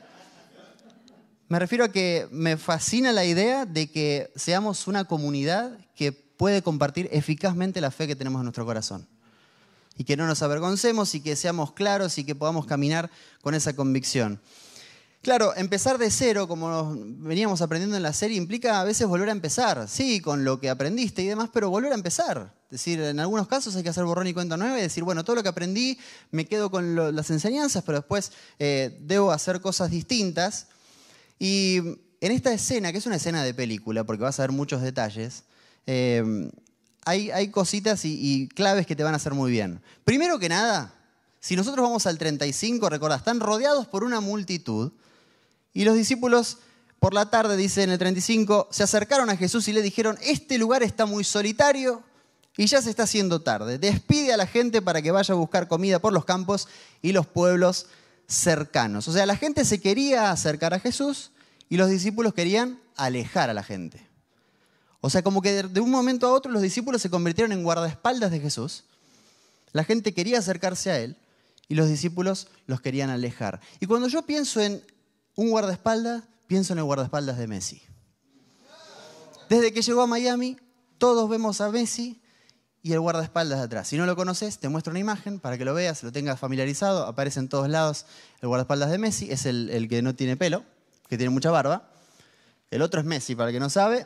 me 1.53 1.60
refiero 1.60 1.86
a 1.86 1.89
que 1.89 2.27
me 2.31 2.57
fascina 2.57 3.12
la 3.12 3.25
idea 3.25 3.67
de 3.67 3.91
que 3.91 4.31
seamos 4.36 4.88
una 4.88 5.05
comunidad 5.05 5.77
que 5.95 6.12
puede 6.12 6.63
compartir 6.63 7.07
eficazmente 7.12 7.79
la 7.79 7.91
fe 7.91 8.07
que 8.07 8.15
tenemos 8.15 8.39
en 8.39 8.45
nuestro 8.45 8.65
corazón. 8.65 9.07
Y 9.95 10.03
que 10.03 10.17
no 10.17 10.25
nos 10.25 10.41
avergoncemos 10.41 11.13
y 11.13 11.22
que 11.22 11.36
seamos 11.36 11.74
claros 11.74 12.17
y 12.17 12.24
que 12.24 12.33
podamos 12.33 12.65
caminar 12.65 13.12
con 13.43 13.53
esa 13.53 13.75
convicción. 13.75 14.41
Claro, 15.22 15.55
empezar 15.55 16.00
de 16.00 16.10
cero, 16.10 16.48
como 16.48 16.95
veníamos 16.98 17.62
aprendiendo 17.62 17.98
en 17.98 18.01
la 18.01 18.13
serie, 18.13 18.36
implica 18.36 18.81
a 18.81 18.83
veces 18.83 19.05
volver 19.05 19.29
a 19.29 19.33
empezar, 19.33 19.88
sí, 19.88 20.22
con 20.22 20.43
lo 20.43 20.60
que 20.60 20.72
aprendiste 20.72 21.22
y 21.22 21.27
demás, 21.27 21.51
pero 21.53 21.69
volver 21.69 21.91
a 21.91 21.95
empezar. 21.95 22.51
Es 22.65 22.72
decir, 22.72 23.00
en 23.00 23.19
algunos 23.19 23.48
casos 23.48 23.75
hay 23.75 23.83
que 23.83 23.89
hacer 23.89 24.05
borrón 24.05 24.25
y 24.25 24.33
cuenta 24.33 24.57
nueva 24.57 24.79
y 24.79 24.81
decir, 24.81 25.03
bueno, 25.03 25.24
todo 25.24 25.36
lo 25.36 25.43
que 25.43 25.50
aprendí 25.50 26.00
me 26.31 26.48
quedo 26.48 26.72
con 26.72 27.15
las 27.15 27.29
enseñanzas, 27.29 27.83
pero 27.86 28.00
después 28.00 28.31
eh, 28.57 28.98
debo 29.01 29.31
hacer 29.31 29.62
cosas 29.62 29.91
distintas. 29.91 30.65
Y 31.39 31.77
en 32.21 32.31
esta 32.31 32.53
escena, 32.53 32.91
que 32.91 32.97
es 32.97 33.05
una 33.05 33.17
escena 33.17 33.43
de 33.43 33.53
película, 33.53 34.03
porque 34.03 34.23
vas 34.23 34.39
a 34.39 34.43
ver 34.43 34.51
muchos 34.51 34.81
detalles, 34.81 35.43
eh, 35.85 36.49
hay, 37.05 37.49
cositas 37.49 38.05
y, 38.05 38.17
y 38.19 38.47
claves 38.47 38.87
que 38.87 38.95
te 38.95 39.03
van 39.03 39.13
a 39.13 39.17
hacer 39.17 39.33
muy 39.33 39.51
bien. 39.51 39.81
Primero 40.05 40.39
que 40.39 40.49
nada, 40.49 40.93
si 41.39 41.55
nosotros 41.55 41.83
vamos 41.83 42.05
al 42.05 42.17
35, 42.17 42.89
recordad, 42.89 43.17
están 43.17 43.39
rodeados 43.39 43.87
por 43.87 44.03
una 44.03 44.21
multitud 44.21 44.93
y 45.73 45.83
los 45.83 45.95
discípulos 45.95 46.59
por 46.99 47.13
la 47.13 47.29
tarde, 47.29 47.57
dice 47.57 47.83
en 47.83 47.89
el 47.89 47.97
35, 47.97 48.69
se 48.71 48.83
acercaron 48.83 49.29
a 49.29 49.35
Jesús 49.35 49.67
y 49.67 49.73
le 49.73 49.81
dijeron, 49.81 50.17
este 50.21 50.57
lugar 50.57 50.83
está 50.83 51.05
muy 51.05 51.25
solitario 51.25 52.01
y 52.55 52.67
ya 52.67 52.81
se 52.81 52.89
está 52.89 53.03
haciendo 53.03 53.41
tarde. 53.41 53.77
Despide 53.77 54.31
a 54.31 54.37
la 54.37 54.47
gente 54.47 54.81
para 54.81 55.01
que 55.01 55.11
vaya 55.11 55.33
a 55.33 55.37
buscar 55.37 55.67
comida 55.67 55.99
por 55.99 56.13
los 56.13 56.23
campos 56.23 56.69
y 57.01 57.11
los 57.11 57.27
pueblos 57.27 57.87
cercanos. 58.33 59.07
O 59.07 59.13
sea, 59.13 59.25
la 59.25 59.37
gente 59.37 59.65
se 59.65 59.79
quería 59.79 60.31
acercar 60.31 60.73
a 60.73 60.79
Jesús 60.79 61.31
y 61.69 61.77
los 61.77 61.89
discípulos 61.89 62.33
querían 62.33 62.79
alejar 62.95 63.49
a 63.49 63.53
la 63.53 63.63
gente. 63.63 64.07
O 65.01 65.09
sea, 65.09 65.21
como 65.21 65.41
que 65.41 65.63
de 65.63 65.79
un 65.79 65.91
momento 65.91 66.27
a 66.27 66.31
otro 66.31 66.51
los 66.51 66.61
discípulos 66.61 67.01
se 67.01 67.09
convirtieron 67.09 67.51
en 67.51 67.63
guardaespaldas 67.63 68.31
de 68.31 68.39
Jesús. 68.39 68.85
La 69.71 69.83
gente 69.83 70.13
quería 70.13 70.39
acercarse 70.39 70.91
a 70.91 70.99
él 70.99 71.17
y 71.67 71.75
los 71.75 71.89
discípulos 71.89 72.47
los 72.67 72.81
querían 72.81 73.09
alejar. 73.09 73.59
Y 73.79 73.85
cuando 73.85 74.07
yo 74.07 74.23
pienso 74.23 74.61
en 74.61 74.83
un 75.35 75.49
guardaespaldas, 75.49 76.23
pienso 76.47 76.73
en 76.73 76.79
el 76.79 76.85
guardaespaldas 76.85 77.37
de 77.37 77.47
Messi. 77.47 77.81
Desde 79.49 79.73
que 79.73 79.81
llegó 79.81 80.01
a 80.01 80.07
Miami, 80.07 80.57
todos 80.97 81.29
vemos 81.29 81.61
a 81.61 81.69
Messi 81.69 82.23
y 82.85 82.91
el 82.91 82.99
guardaespaldas 82.99 83.59
de 83.59 83.65
atrás. 83.65 83.87
Si 83.87 83.97
no 83.97 84.05
lo 84.05 84.17
conoces, 84.17 84.59
te 84.59 84.67
muestro 84.67 84.91
una 84.91 84.99
imagen 84.99 85.39
para 85.39 85.57
que 85.57 85.63
lo 85.63 85.73
veas, 85.73 86.03
lo 86.03 86.11
tengas 86.11 86.37
familiarizado. 86.37 87.07
Aparece 87.07 87.39
en 87.39 87.47
todos 87.47 87.69
lados 87.69 88.05
el 88.41 88.49
guardaespaldas 88.49 88.91
de 88.91 88.97
Messi. 88.97 89.31
Es 89.31 89.45
el, 89.45 89.87
que 89.89 90.01
no 90.01 90.13
tiene 90.15 90.35
pelo, 90.35 90.65
que 91.07 91.17
tiene 91.17 91.29
mucha 91.29 91.49
barba. 91.49 91.89
El 92.69 92.81
otro 92.81 92.99
es 92.99 93.05
Messi, 93.05 93.35
para 93.35 93.49
el 93.49 93.55
que 93.55 93.61
no 93.61 93.69
sabe. 93.69 94.05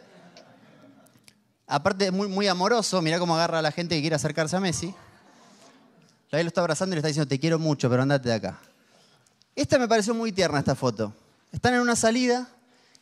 Aparte, 1.65 2.11
muy, 2.11 2.27
muy 2.27 2.47
amoroso. 2.47 3.01
Mirá 3.01 3.17
cómo 3.17 3.35
agarra 3.35 3.59
a 3.59 3.61
la 3.63 3.71
gente 3.71 3.95
que 3.95 4.01
quiere 4.01 4.15
acercarse 4.15 4.55
a 4.55 4.59
Messi. 4.59 4.93
Ahí 6.31 6.43
lo 6.43 6.49
está 6.49 6.61
abrazando 6.61 6.93
y 6.93 6.97
le 6.97 6.99
está 6.99 7.07
diciendo, 7.07 7.27
te 7.27 7.39
quiero 7.39 7.57
mucho, 7.57 7.89
pero 7.89 8.03
andate 8.03 8.29
de 8.29 8.35
acá. 8.35 8.59
Esta 9.55 9.79
me 9.79 9.87
pareció 9.87 10.13
muy 10.13 10.31
tierna, 10.31 10.59
esta 10.59 10.75
foto. 10.75 11.13
Están 11.51 11.73
en 11.73 11.79
una 11.79 11.95
salida 11.95 12.47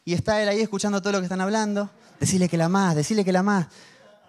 y 0.06 0.14
está 0.14 0.42
él 0.42 0.48
ahí 0.48 0.62
escuchando 0.62 1.02
todo 1.02 1.12
lo 1.12 1.20
que 1.20 1.26
están 1.26 1.42
hablando. 1.42 1.90
Decirle 2.18 2.48
que 2.48 2.56
la 2.56 2.70
más, 2.70 2.96
decirle 2.96 3.26
que 3.26 3.34
la 3.34 3.44
más. 3.44 3.68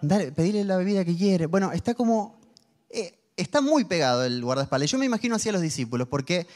Dale, 0.01 0.31
pedirle 0.31 0.63
la 0.63 0.77
bebida 0.77 1.03
que 1.03 1.15
quiere. 1.15 1.45
Bueno, 1.45 1.71
está 1.71 1.93
como... 1.93 2.39
Eh, 2.89 3.17
está 3.35 3.61
muy 3.61 3.85
pegado 3.85 4.25
el 4.25 4.43
guardaespaldas. 4.43 4.89
Yo 4.89 4.97
me 4.97 5.05
imagino 5.05 5.35
así 5.35 5.49
a 5.49 5.51
los 5.51 5.61
discípulos, 5.61 6.07
porque 6.07 6.47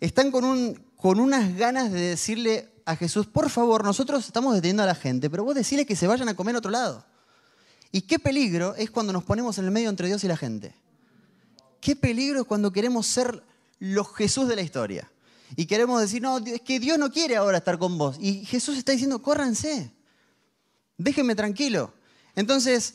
están 0.00 0.30
con, 0.30 0.44
un, 0.44 0.74
con 0.96 1.20
unas 1.20 1.56
ganas 1.56 1.92
de 1.92 2.00
decirle 2.00 2.70
a 2.84 2.96
Jesús, 2.96 3.26
por 3.26 3.50
favor, 3.50 3.84
nosotros 3.84 4.26
estamos 4.26 4.54
deteniendo 4.54 4.82
a 4.82 4.86
la 4.86 4.94
gente, 4.94 5.30
pero 5.30 5.44
vos 5.44 5.54
decirle 5.54 5.86
que 5.86 5.94
se 5.94 6.06
vayan 6.06 6.28
a 6.28 6.34
comer 6.34 6.54
a 6.54 6.58
otro 6.58 6.70
lado. 6.70 7.04
Y 7.92 8.02
qué 8.02 8.18
peligro 8.18 8.74
es 8.74 8.90
cuando 8.90 9.12
nos 9.12 9.22
ponemos 9.24 9.58
en 9.58 9.66
el 9.66 9.70
medio 9.70 9.90
entre 9.90 10.08
Dios 10.08 10.24
y 10.24 10.28
la 10.28 10.36
gente. 10.36 10.74
Qué 11.80 11.94
peligro 11.94 12.40
es 12.40 12.46
cuando 12.46 12.72
queremos 12.72 13.06
ser 13.06 13.42
los 13.78 14.12
Jesús 14.14 14.48
de 14.48 14.56
la 14.56 14.62
historia. 14.62 15.10
Y 15.56 15.66
queremos 15.66 16.00
decir, 16.00 16.22
no, 16.22 16.38
es 16.38 16.62
que 16.62 16.80
Dios 16.80 16.98
no 16.98 17.10
quiere 17.10 17.36
ahora 17.36 17.58
estar 17.58 17.78
con 17.78 17.98
vos. 17.98 18.16
Y 18.18 18.44
Jesús 18.46 18.78
está 18.78 18.92
diciendo, 18.92 19.20
córranse, 19.20 19.92
déjenme 20.96 21.34
tranquilo. 21.34 21.92
Entonces, 22.36 22.94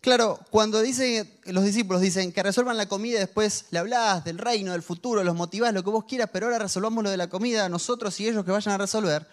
claro, 0.00 0.38
cuando 0.50 0.80
dicen, 0.80 1.30
los 1.44 1.64
discípulos 1.64 2.00
dicen 2.00 2.32
que 2.32 2.42
resuelvan 2.42 2.76
la 2.76 2.86
comida 2.86 3.18
después 3.18 3.66
le 3.70 3.78
hablas 3.78 4.24
del 4.24 4.38
reino, 4.38 4.72
del 4.72 4.82
futuro, 4.82 5.24
los 5.24 5.34
motivás, 5.34 5.74
lo 5.74 5.82
que 5.82 5.90
vos 5.90 6.04
quieras, 6.04 6.30
pero 6.32 6.46
ahora 6.46 6.58
resolvamos 6.58 7.02
lo 7.04 7.10
de 7.10 7.16
la 7.16 7.28
comida, 7.28 7.68
nosotros 7.68 8.18
y 8.20 8.28
ellos 8.28 8.44
que 8.44 8.50
vayan 8.50 8.74
a 8.74 8.78
resolver, 8.78 9.26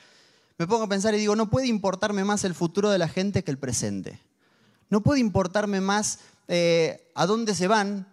me 0.57 0.67
pongo 0.67 0.83
a 0.83 0.89
pensar 0.89 1.13
y 1.13 1.17
digo, 1.17 1.35
no 1.35 1.49
puede 1.49 1.67
importarme 1.67 2.23
más 2.23 2.43
el 2.43 2.55
futuro 2.55 2.89
de 2.89 2.97
la 2.97 3.07
gente 3.07 3.43
que 3.43 3.51
el 3.51 3.57
presente. 3.57 4.19
No 4.89 5.01
puede 5.01 5.19
importarme 5.19 5.81
más 5.81 6.19
eh, 6.47 7.11
a 7.15 7.25
dónde 7.25 7.55
se 7.55 7.67
van, 7.67 8.07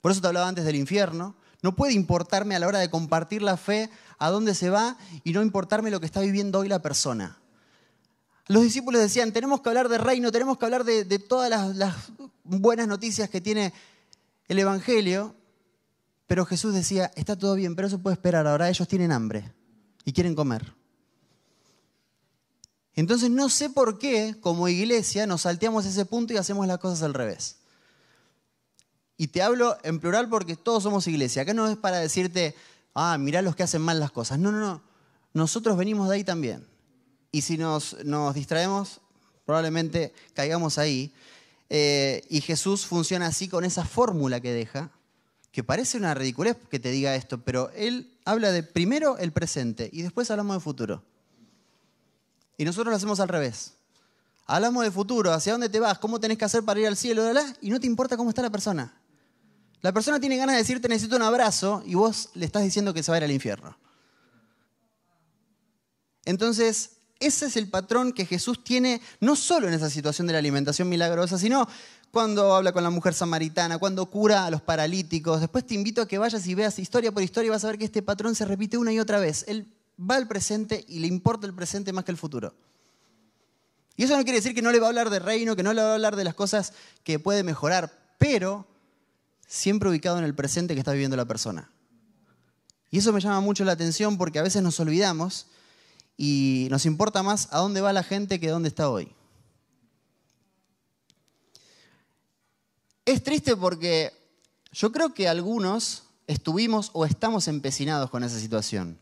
por 0.00 0.12
eso 0.12 0.20
te 0.20 0.26
hablaba 0.28 0.48
antes 0.48 0.64
del 0.64 0.76
infierno, 0.76 1.34
no 1.62 1.76
puede 1.76 1.92
importarme 1.92 2.56
a 2.56 2.58
la 2.58 2.66
hora 2.66 2.78
de 2.78 2.90
compartir 2.90 3.42
la 3.42 3.56
fe 3.56 3.90
a 4.18 4.30
dónde 4.30 4.54
se 4.54 4.70
va 4.70 4.96
y 5.24 5.32
no 5.32 5.42
importarme 5.42 5.90
lo 5.90 6.00
que 6.00 6.06
está 6.06 6.20
viviendo 6.20 6.60
hoy 6.60 6.68
la 6.68 6.80
persona. 6.80 7.38
Los 8.50 8.64
discípulos 8.64 9.00
decían, 9.00 9.30
tenemos 9.30 9.60
que 9.60 9.68
hablar 9.68 9.88
de 9.88 9.96
reino, 9.96 10.32
tenemos 10.32 10.58
que 10.58 10.64
hablar 10.64 10.82
de, 10.82 11.04
todas 11.20 11.48
las, 11.76 12.10
buenas 12.42 12.88
noticias 12.88 13.30
que 13.30 13.40
tiene 13.40 13.72
el 14.48 14.58
Evangelio, 14.58 15.36
pero 16.26 16.44
Jesús 16.44 16.74
decía, 16.74 17.12
está 17.14 17.38
todo 17.38 17.54
bien, 17.54 17.76
pero 17.76 17.86
eso 17.86 18.00
puede 18.00 18.14
esperar, 18.14 18.48
ahora 18.48 18.68
ellos 18.68 18.88
tienen 18.88 19.12
hambre 19.12 19.52
y 20.04 20.12
quieren 20.12 20.34
comer. 20.34 20.74
Entonces 22.96 23.30
no 23.30 23.48
sé 23.48 23.70
por 23.70 24.00
qué 24.00 24.34
como 24.40 24.66
iglesia 24.66 25.28
nos 25.28 25.42
salteamos 25.42 25.86
ese 25.86 26.04
punto 26.04 26.32
y 26.32 26.36
hacemos 26.36 26.66
las 26.66 26.78
cosas 26.78 27.04
al 27.04 27.14
revés. 27.14 27.58
Y 29.16 29.28
te 29.28 29.42
hablo 29.42 29.78
en 29.84 30.00
plural 30.00 30.28
porque 30.28 30.56
todos 30.56 30.82
somos 30.82 31.06
iglesia. 31.06 31.42
Acá 31.42 31.54
no 31.54 31.68
es 31.68 31.76
para 31.76 31.98
decirte, 31.98 32.56
ah, 32.94 33.16
mirá 33.16 33.42
los 33.42 33.54
que 33.54 33.62
hacen 33.62 33.82
mal 33.82 34.00
las 34.00 34.10
cosas. 34.10 34.40
No, 34.40 34.50
no, 34.50 34.58
no. 34.58 34.82
Nosotros 35.34 35.76
venimos 35.76 36.08
de 36.08 36.16
ahí 36.16 36.24
también. 36.24 36.69
Y 37.32 37.42
si 37.42 37.56
nos, 37.58 37.96
distraemos, 38.34 39.00
probablemente 39.44 40.12
caigamos 40.34 40.78
ahí. 40.78 41.12
Eh, 41.68 42.22
y 42.28 42.40
Jesús 42.40 42.86
funciona 42.86 43.26
así 43.26 43.48
con 43.48 43.64
esa 43.64 43.84
fórmula 43.84 44.40
que 44.40 44.52
deja, 44.52 44.90
que 45.52 45.62
parece 45.62 45.98
una 45.98 46.14
ridiculez 46.14 46.56
que 46.68 46.80
te 46.80 46.90
diga 46.90 47.14
esto, 47.14 47.42
pero 47.42 47.70
Él 47.70 48.12
habla 48.24 48.50
de 48.50 48.62
primero 48.62 49.18
el 49.18 49.32
presente 49.32 49.88
y 49.92 50.02
después 50.02 50.30
hablamos 50.30 50.56
de 50.56 50.60
futuro. 50.60 51.04
Y 52.56 52.64
nosotros 52.64 52.90
lo 52.90 52.96
hacemos 52.96 53.20
al 53.20 53.28
revés. 53.28 53.74
Hablamos 54.46 54.82
de 54.82 54.90
futuro, 54.90 55.32
hacia 55.32 55.52
dónde 55.52 55.68
te 55.68 55.78
vas, 55.78 55.98
cómo 55.98 56.18
tenés 56.18 56.36
que 56.36 56.44
hacer 56.44 56.64
para 56.64 56.80
ir 56.80 56.86
al 56.88 56.96
cielo, 56.96 57.22
y 57.60 57.70
no 57.70 57.78
te 57.78 57.86
importa 57.86 58.16
cómo 58.16 58.30
está 58.30 58.42
la 58.42 58.50
persona. 58.50 58.92
La 59.80 59.92
persona 59.92 60.20
tiene 60.20 60.36
ganas 60.36 60.56
de 60.56 60.58
decirte 60.58 60.88
necesito 60.88 61.16
un 61.16 61.22
abrazo 61.22 61.82
y 61.86 61.94
vos 61.94 62.30
le 62.34 62.44
estás 62.44 62.62
diciendo 62.62 62.92
que 62.92 63.02
se 63.02 63.10
va 63.10 63.16
a 63.16 63.18
ir 63.18 63.24
al 63.24 63.30
infierno. 63.30 63.78
Entonces, 66.24 66.98
ese 67.20 67.46
es 67.46 67.56
el 67.56 67.68
patrón 67.68 68.12
que 68.12 68.26
Jesús 68.26 68.64
tiene 68.64 69.00
no 69.20 69.36
solo 69.36 69.68
en 69.68 69.74
esa 69.74 69.90
situación 69.90 70.26
de 70.26 70.32
la 70.32 70.38
alimentación 70.38 70.88
milagrosa, 70.88 71.38
sino 71.38 71.68
cuando 72.10 72.54
habla 72.54 72.72
con 72.72 72.82
la 72.82 72.90
mujer 72.90 73.14
samaritana, 73.14 73.78
cuando 73.78 74.06
cura 74.06 74.46
a 74.46 74.50
los 74.50 74.62
paralíticos. 74.62 75.40
Después 75.40 75.66
te 75.66 75.74
invito 75.74 76.02
a 76.02 76.08
que 76.08 76.18
vayas 76.18 76.46
y 76.46 76.54
veas 76.54 76.78
historia 76.78 77.12
por 77.12 77.22
historia 77.22 77.48
y 77.48 77.50
vas 77.50 77.64
a 77.64 77.68
ver 77.68 77.78
que 77.78 77.84
este 77.84 78.02
patrón 78.02 78.34
se 78.34 78.46
repite 78.46 78.78
una 78.78 78.92
y 78.92 78.98
otra 78.98 79.20
vez. 79.20 79.44
Él 79.46 79.72
va 79.98 80.16
al 80.16 80.26
presente 80.26 80.84
y 80.88 81.00
le 81.00 81.06
importa 81.06 81.46
el 81.46 81.54
presente 81.54 81.92
más 81.92 82.04
que 82.04 82.10
el 82.10 82.16
futuro. 82.16 82.54
Y 83.96 84.04
eso 84.04 84.16
no 84.16 84.24
quiere 84.24 84.38
decir 84.38 84.54
que 84.54 84.62
no 84.62 84.72
le 84.72 84.80
va 84.80 84.86
a 84.86 84.88
hablar 84.88 85.10
de 85.10 85.18
reino, 85.18 85.54
que 85.54 85.62
no 85.62 85.74
le 85.74 85.82
va 85.82 85.90
a 85.90 85.94
hablar 85.94 86.16
de 86.16 86.24
las 86.24 86.34
cosas 86.34 86.72
que 87.04 87.18
puede 87.18 87.42
mejorar, 87.42 87.92
pero 88.18 88.66
siempre 89.46 89.90
ubicado 89.90 90.18
en 90.18 90.24
el 90.24 90.34
presente 90.34 90.72
que 90.72 90.80
está 90.80 90.92
viviendo 90.92 91.18
la 91.18 91.26
persona. 91.26 91.70
Y 92.90 92.98
eso 92.98 93.12
me 93.12 93.20
llama 93.20 93.40
mucho 93.40 93.64
la 93.64 93.72
atención 93.72 94.16
porque 94.16 94.38
a 94.38 94.42
veces 94.42 94.62
nos 94.62 94.80
olvidamos 94.80 95.48
y 96.22 96.68
nos 96.70 96.84
importa 96.84 97.22
más 97.22 97.48
a 97.50 97.60
dónde 97.60 97.80
va 97.80 97.94
la 97.94 98.02
gente 98.02 98.38
que 98.38 98.50
dónde 98.50 98.68
está 98.68 98.90
hoy. 98.90 99.10
Es 103.06 103.24
triste 103.24 103.56
porque 103.56 104.12
yo 104.70 104.92
creo 104.92 105.14
que 105.14 105.28
algunos 105.28 106.02
estuvimos 106.26 106.90
o 106.92 107.06
estamos 107.06 107.48
empecinados 107.48 108.10
con 108.10 108.22
esa 108.22 108.38
situación. 108.38 108.98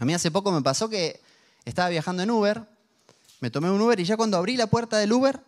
A 0.00 0.04
mí 0.04 0.12
hace 0.12 0.32
poco 0.32 0.50
me 0.50 0.60
pasó 0.60 0.88
que 0.88 1.20
estaba 1.64 1.88
viajando 1.88 2.24
en 2.24 2.32
Uber, 2.32 2.66
me 3.38 3.52
tomé 3.52 3.70
un 3.70 3.80
Uber 3.80 4.00
y 4.00 4.04
ya 4.04 4.16
cuando 4.16 4.36
abrí 4.36 4.56
la 4.56 4.66
puerta 4.66 4.98
del 4.98 5.12
Uber, 5.12 5.38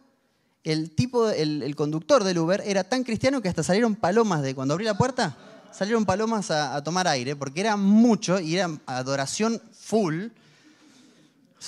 el 0.62 0.92
tipo, 0.92 1.28
el, 1.30 1.74
conductor 1.74 2.22
del 2.22 2.38
Uber 2.38 2.62
era 2.64 2.84
tan 2.84 3.02
cristiano 3.02 3.42
que 3.42 3.48
hasta 3.48 3.64
salieron 3.64 3.96
palomas 3.96 4.40
de 4.42 4.54
cuando 4.54 4.74
abrí 4.74 4.84
la 4.84 4.96
puerta, 4.96 5.36
salieron 5.72 6.06
palomas 6.06 6.52
a, 6.52 6.80
tomar 6.84 7.08
aire, 7.08 7.34
porque 7.34 7.58
era 7.58 7.76
mucho 7.76 8.38
y 8.38 8.54
era 8.54 8.70
adoración 8.86 9.60
full. 9.76 10.28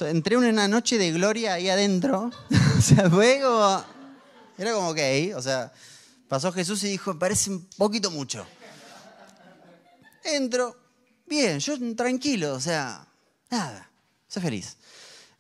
Entré 0.01 0.37
en 0.37 0.45
una 0.45 0.69
noche 0.69 0.99
de 0.99 1.13
gloria 1.13 1.55
ahí 1.55 1.69
adentro. 1.69 2.31
o 2.79 2.81
sea, 2.81 3.09
luego 3.09 3.85
era 4.57 4.73
como 4.73 4.95
que, 4.95 5.35
o 5.35 5.43
sea, 5.43 5.73
Pasó 6.29 6.53
Jesús 6.53 6.85
y 6.85 6.89
dijo, 6.89 7.19
parece 7.19 7.49
un 7.49 7.65
poquito 7.79 8.11
mucho. 8.11 8.47
Entro, 10.23 10.77
bien, 11.27 11.59
yo 11.59 11.75
tranquilo, 11.97 12.53
o 12.53 12.61
sea, 12.61 13.07
nada, 13.51 13.89
sé 14.29 14.39
feliz. 14.43 14.77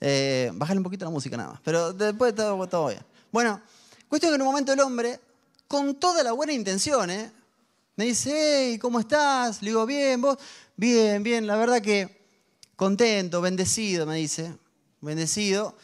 Eh, 0.00 0.50
bájale 0.54 0.78
un 0.78 0.84
poquito 0.84 1.04
la 1.04 1.10
música 1.10 1.36
nada 1.36 1.50
más, 1.50 1.60
pero 1.62 1.92
después 1.92 2.34
todo, 2.34 2.66
todo 2.66 2.88
bien. 2.88 3.02
Bueno, 3.30 3.60
cuestión 4.08 4.32
que 4.32 4.36
en 4.36 4.42
un 4.42 4.46
momento 4.46 4.72
el 4.72 4.80
hombre, 4.80 5.20
con 5.66 5.96
toda 5.96 6.22
la 6.22 6.32
buena 6.32 6.54
intención, 6.54 7.10
¿eh? 7.10 7.30
me 7.96 8.06
dice, 8.06 8.32
hey, 8.32 8.78
¿cómo 8.78 8.98
estás? 8.98 9.60
Le 9.60 9.70
digo, 9.70 9.84
bien, 9.84 10.22
vos, 10.22 10.38
bien, 10.74 11.22
bien, 11.22 11.46
la 11.46 11.56
verdad 11.56 11.82
que 11.82 12.17
contento, 12.78 13.40
bendecido, 13.40 14.06
me 14.06 14.14
dice, 14.14 14.54
bendecido, 15.00 15.76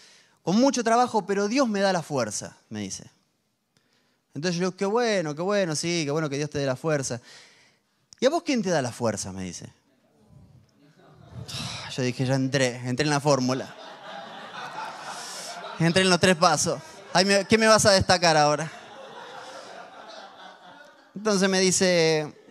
con 0.44 0.54
mucho 0.60 0.84
trabajo, 0.84 1.26
pero 1.26 1.48
Dios 1.48 1.68
me 1.68 1.80
da 1.80 1.92
la 1.92 2.02
fuerza, 2.04 2.56
me 2.70 2.82
dice. 2.82 3.10
Entonces 4.32 4.60
yo, 4.60 4.76
qué 4.76 4.84
bueno, 4.84 5.34
qué 5.34 5.42
bueno, 5.42 5.74
sí, 5.74 6.02
qué 6.04 6.12
bueno 6.12 6.30
que 6.30 6.36
Dios 6.36 6.48
te 6.50 6.60
dé 6.60 6.66
la 6.66 6.76
fuerza. 6.76 7.20
¿Y 8.20 8.26
a 8.26 8.30
vos 8.30 8.44
quién 8.44 8.62
te 8.62 8.70
da 8.70 8.80
la 8.80 8.92
fuerza? 8.92 9.32
Me 9.32 9.42
dice. 9.42 9.72
Yo 11.96 12.02
dije, 12.04 12.26
ya 12.26 12.36
entré, 12.36 12.76
entré 12.88 13.02
en 13.02 13.10
la 13.10 13.20
fórmula. 13.20 13.74
Entré 15.80 16.02
en 16.02 16.10
los 16.10 16.20
tres 16.20 16.36
pasos. 16.36 16.80
¿Qué 17.48 17.58
me 17.58 17.66
vas 17.66 17.86
a 17.86 17.90
destacar 17.90 18.36
ahora? 18.36 18.70
Entonces 21.16 21.48
me 21.48 21.58
dice, 21.58 22.43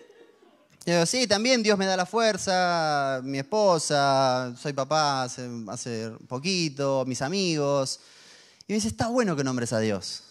yo, 0.86 1.06
sí, 1.06 1.28
también 1.28 1.64
Dios 1.64 1.78
me 1.78 1.86
da 1.86 1.96
la 1.96 2.06
fuerza, 2.06 3.22
mi 3.24 3.40
esposa, 3.40 4.54
soy 4.60 4.74
papá 4.74 5.24
hace, 5.24 5.50
hace 5.70 6.12
poquito, 6.28 7.06
mis 7.08 7.22
amigos. 7.22 8.00
Y 8.68 8.74
me 8.74 8.76
dice, 8.76 8.90
está 8.90 9.08
bueno 9.08 9.36
que 9.36 9.44
nombres 9.44 9.72
a 9.72 9.80
Dios. 9.80 10.24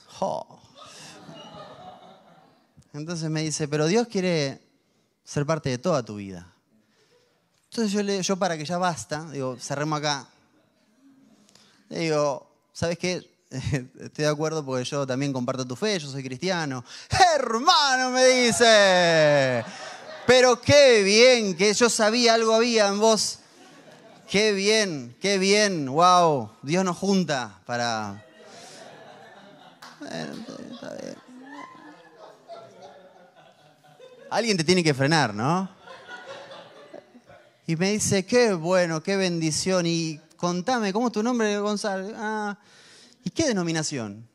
Entonces 2.93 3.31
me 3.31 3.43
dice, 3.43 3.67
pero 3.69 3.87
Dios 3.87 4.07
quiere 4.09 4.61
ser 5.25 5.47
parte 5.47 5.71
de 5.71 5.79
toda 5.79 6.03
tu 6.03 6.17
vida. 6.17 6.53
Entonces 7.71 7.91
yo, 7.91 8.03
le, 8.03 8.23
yo 8.23 8.37
para 8.37 8.59
que 8.59 8.67
ya 8.67 8.77
basta, 8.77 9.25
digo, 9.31 9.57
cerremos 9.59 9.99
acá. 9.99 10.27
Le 11.89 12.01
digo, 12.01 12.47
¿sabes 12.75 12.99
qué? 12.99 13.27
Estoy 13.51 14.25
de 14.25 14.29
acuerdo 14.29 14.65
porque 14.65 14.85
yo 14.85 15.07
también 15.07 15.33
comparto 15.33 15.67
tu 15.67 15.77
fe, 15.77 15.99
yo 15.99 16.09
soy 16.09 16.23
cristiano. 16.23 16.85
Hermano, 17.09 18.11
me 18.11 18.27
dice. 18.27 19.65
Pero 20.35 20.63
qué 20.63 21.03
bien, 21.03 21.55
que 21.55 21.75
yo 21.75 21.91
sabía 21.91 22.33
algo 22.33 22.55
había 22.55 22.89
en 22.89 22.99
vos. 22.99 23.41
Qué 24.27 24.53
bien, 24.53 25.15
qué 25.21 25.37
bien, 25.37 25.85
wow. 25.85 26.51
Dios 26.63 26.87
nos 26.87 26.97
junta 26.97 27.61
para... 27.67 28.25
Bueno, 30.01 30.33
está 30.73 30.95
bien. 30.95 31.17
Alguien 34.31 34.57
te 34.57 34.65
tiene 34.65 34.83
que 34.83 34.95
frenar, 34.95 35.35
¿no? 35.35 35.69
Y 37.67 37.77
me 37.77 37.93
dice, 37.93 38.25
qué 38.25 38.55
bueno, 38.55 39.03
qué 39.03 39.19
bendición. 39.19 39.85
Y 39.85 40.19
contame, 40.39 40.95
¿cómo 40.95 41.09
es 41.09 41.13
tu 41.13 41.23
nombre, 41.23 41.59
Gonzalo? 41.59 42.11
Ah, 42.17 42.57
¿y 43.23 43.29
qué 43.29 43.49
denominación? 43.49 44.27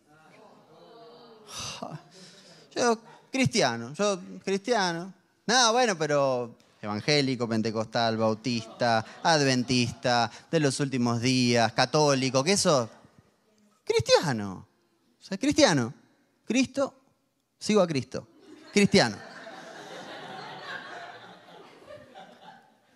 Yo, 2.75 2.99
cristiano, 3.31 3.95
yo, 3.95 4.19
cristiano. 4.45 5.16
Nada, 5.47 5.71
bueno, 5.71 5.97
pero 5.97 6.57
evangélico, 6.81 7.47
pentecostal, 7.47 8.17
bautista, 8.17 9.03
adventista, 9.23 10.29
de 10.51 10.59
los 10.59 10.79
últimos 10.81 11.21
días, 11.21 11.71
católico, 11.71 12.43
¿qué 12.43 12.51
eso? 12.51 12.89
Cristiano. 13.85 14.67
O 15.17 15.23
sea, 15.23 15.37
cristiano. 15.37 15.93
Cristo, 16.45 16.93
sigo 17.57 17.81
a 17.81 17.87
Cristo. 17.87 18.27
Cristiano. 18.73 19.17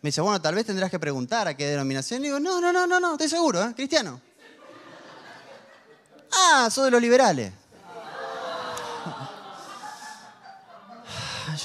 Me 0.02 0.10
dice, 0.10 0.20
bueno, 0.20 0.42
tal 0.42 0.56
vez 0.56 0.66
tendrás 0.66 0.92
que 0.92 1.00
preguntar 1.00 1.48
a 1.48 1.56
qué 1.56 1.68
denominación. 1.68 2.20
Y 2.22 2.26
digo, 2.26 2.40
no, 2.40 2.60
no, 2.60 2.74
no, 2.74 2.86
no, 2.86 3.00
no, 3.00 3.14
estoy 3.14 3.30
seguro, 3.30 3.64
¿eh? 3.64 3.74
Cristiano. 3.74 4.20
Ah, 6.34 6.70
soy 6.70 6.86
de 6.86 6.92
los 6.92 7.02
liberales. 7.02 7.54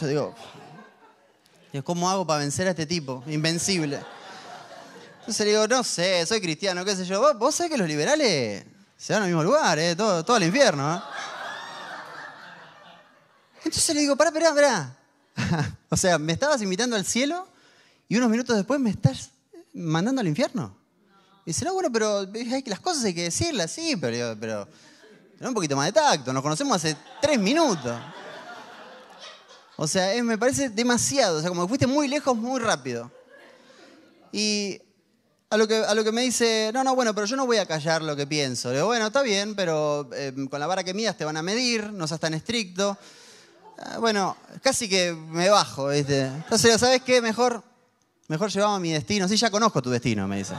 Yo 0.00 0.06
digo, 0.06 0.34
¿cómo 1.84 2.10
hago 2.10 2.26
para 2.26 2.40
vencer 2.40 2.66
a 2.66 2.70
este 2.70 2.86
tipo? 2.86 3.22
Invencible. 3.26 4.00
Entonces 5.20 5.46
le 5.46 5.52
digo, 5.52 5.66
no 5.66 5.82
sé, 5.82 6.24
soy 6.26 6.40
cristiano, 6.40 6.84
qué 6.84 6.94
sé 6.94 7.04
yo. 7.04 7.20
Vos, 7.20 7.38
vos 7.38 7.54
sabés 7.54 7.72
que 7.72 7.78
los 7.78 7.88
liberales 7.88 8.64
se 8.96 9.12
van 9.12 9.22
al 9.22 9.28
mismo 9.28 9.42
lugar, 9.42 9.78
¿eh? 9.78 9.96
todo, 9.96 10.24
todo 10.24 10.36
al 10.36 10.44
infierno. 10.44 10.96
¿eh? 10.96 11.00
Entonces 13.64 13.94
le 13.94 14.02
digo, 14.02 14.16
pará, 14.16 14.30
pará, 14.30 14.54
pará. 14.54 14.96
o 15.88 15.96
sea, 15.96 16.18
¿me 16.18 16.32
estabas 16.32 16.62
invitando 16.62 16.96
al 16.96 17.04
cielo? 17.04 17.48
y 18.08 18.16
unos 18.16 18.30
minutos 18.30 18.56
después 18.56 18.78
me 18.80 18.90
estás 18.90 19.30
mandando 19.72 20.20
al 20.20 20.28
infierno. 20.28 20.76
Dice, 21.44 21.64
no, 21.64 21.74
bueno, 21.74 21.90
pero 21.92 22.26
las 22.66 22.80
cosas 22.80 23.04
hay 23.04 23.14
que 23.14 23.24
decirlas, 23.24 23.70
sí, 23.70 23.96
pero, 23.96 24.36
pero, 24.38 24.68
un 25.40 25.54
poquito 25.54 25.76
más 25.76 25.86
de 25.86 25.92
tacto, 25.92 26.32
nos 26.32 26.42
conocemos 26.42 26.76
hace 26.76 26.96
tres 27.20 27.38
minutos. 27.38 27.96
O 29.76 29.86
sea, 29.86 30.22
me 30.22 30.38
parece 30.38 30.70
demasiado, 30.70 31.38
o 31.38 31.40
sea, 31.40 31.48
como 31.50 31.62
que 31.62 31.68
fuiste 31.68 31.86
muy 31.86 32.08
lejos 32.08 32.36
muy 32.36 32.60
rápido. 32.60 33.10
Y 34.32 34.80
a 35.50 35.56
lo, 35.56 35.68
que, 35.68 35.76
a 35.76 35.94
lo 35.94 36.02
que 36.02 36.12
me 36.12 36.22
dice, 36.22 36.70
no, 36.72 36.82
no, 36.82 36.94
bueno, 36.94 37.14
pero 37.14 37.26
yo 37.26 37.36
no 37.36 37.46
voy 37.46 37.58
a 37.58 37.66
callar 37.66 38.02
lo 38.02 38.16
que 38.16 38.26
pienso. 38.26 38.70
Le 38.70 38.76
digo, 38.76 38.86
bueno, 38.86 39.06
está 39.06 39.22
bien, 39.22 39.54
pero 39.54 40.08
eh, 40.14 40.32
con 40.50 40.60
la 40.60 40.66
vara 40.66 40.84
que 40.84 40.94
midas 40.94 41.16
te 41.16 41.24
van 41.24 41.36
a 41.36 41.42
medir, 41.42 41.92
no 41.92 42.06
seas 42.06 42.20
tan 42.20 42.34
estricto. 42.34 42.96
Ah, 43.78 43.98
bueno, 43.98 44.36
casi 44.62 44.88
que 44.88 45.12
me 45.12 45.50
bajo, 45.50 45.88
¿viste? 45.88 46.26
Entonces, 46.26 46.80
¿sabes 46.80 47.02
qué? 47.02 47.20
Mejor 47.20 47.62
Mejor 48.28 48.50
llevamos 48.50 48.80
mi 48.80 48.92
destino. 48.92 49.28
Sí, 49.28 49.36
ya 49.36 49.50
conozco 49.50 49.80
tu 49.80 49.90
destino, 49.90 50.26
me 50.26 50.38
dice. 50.38 50.54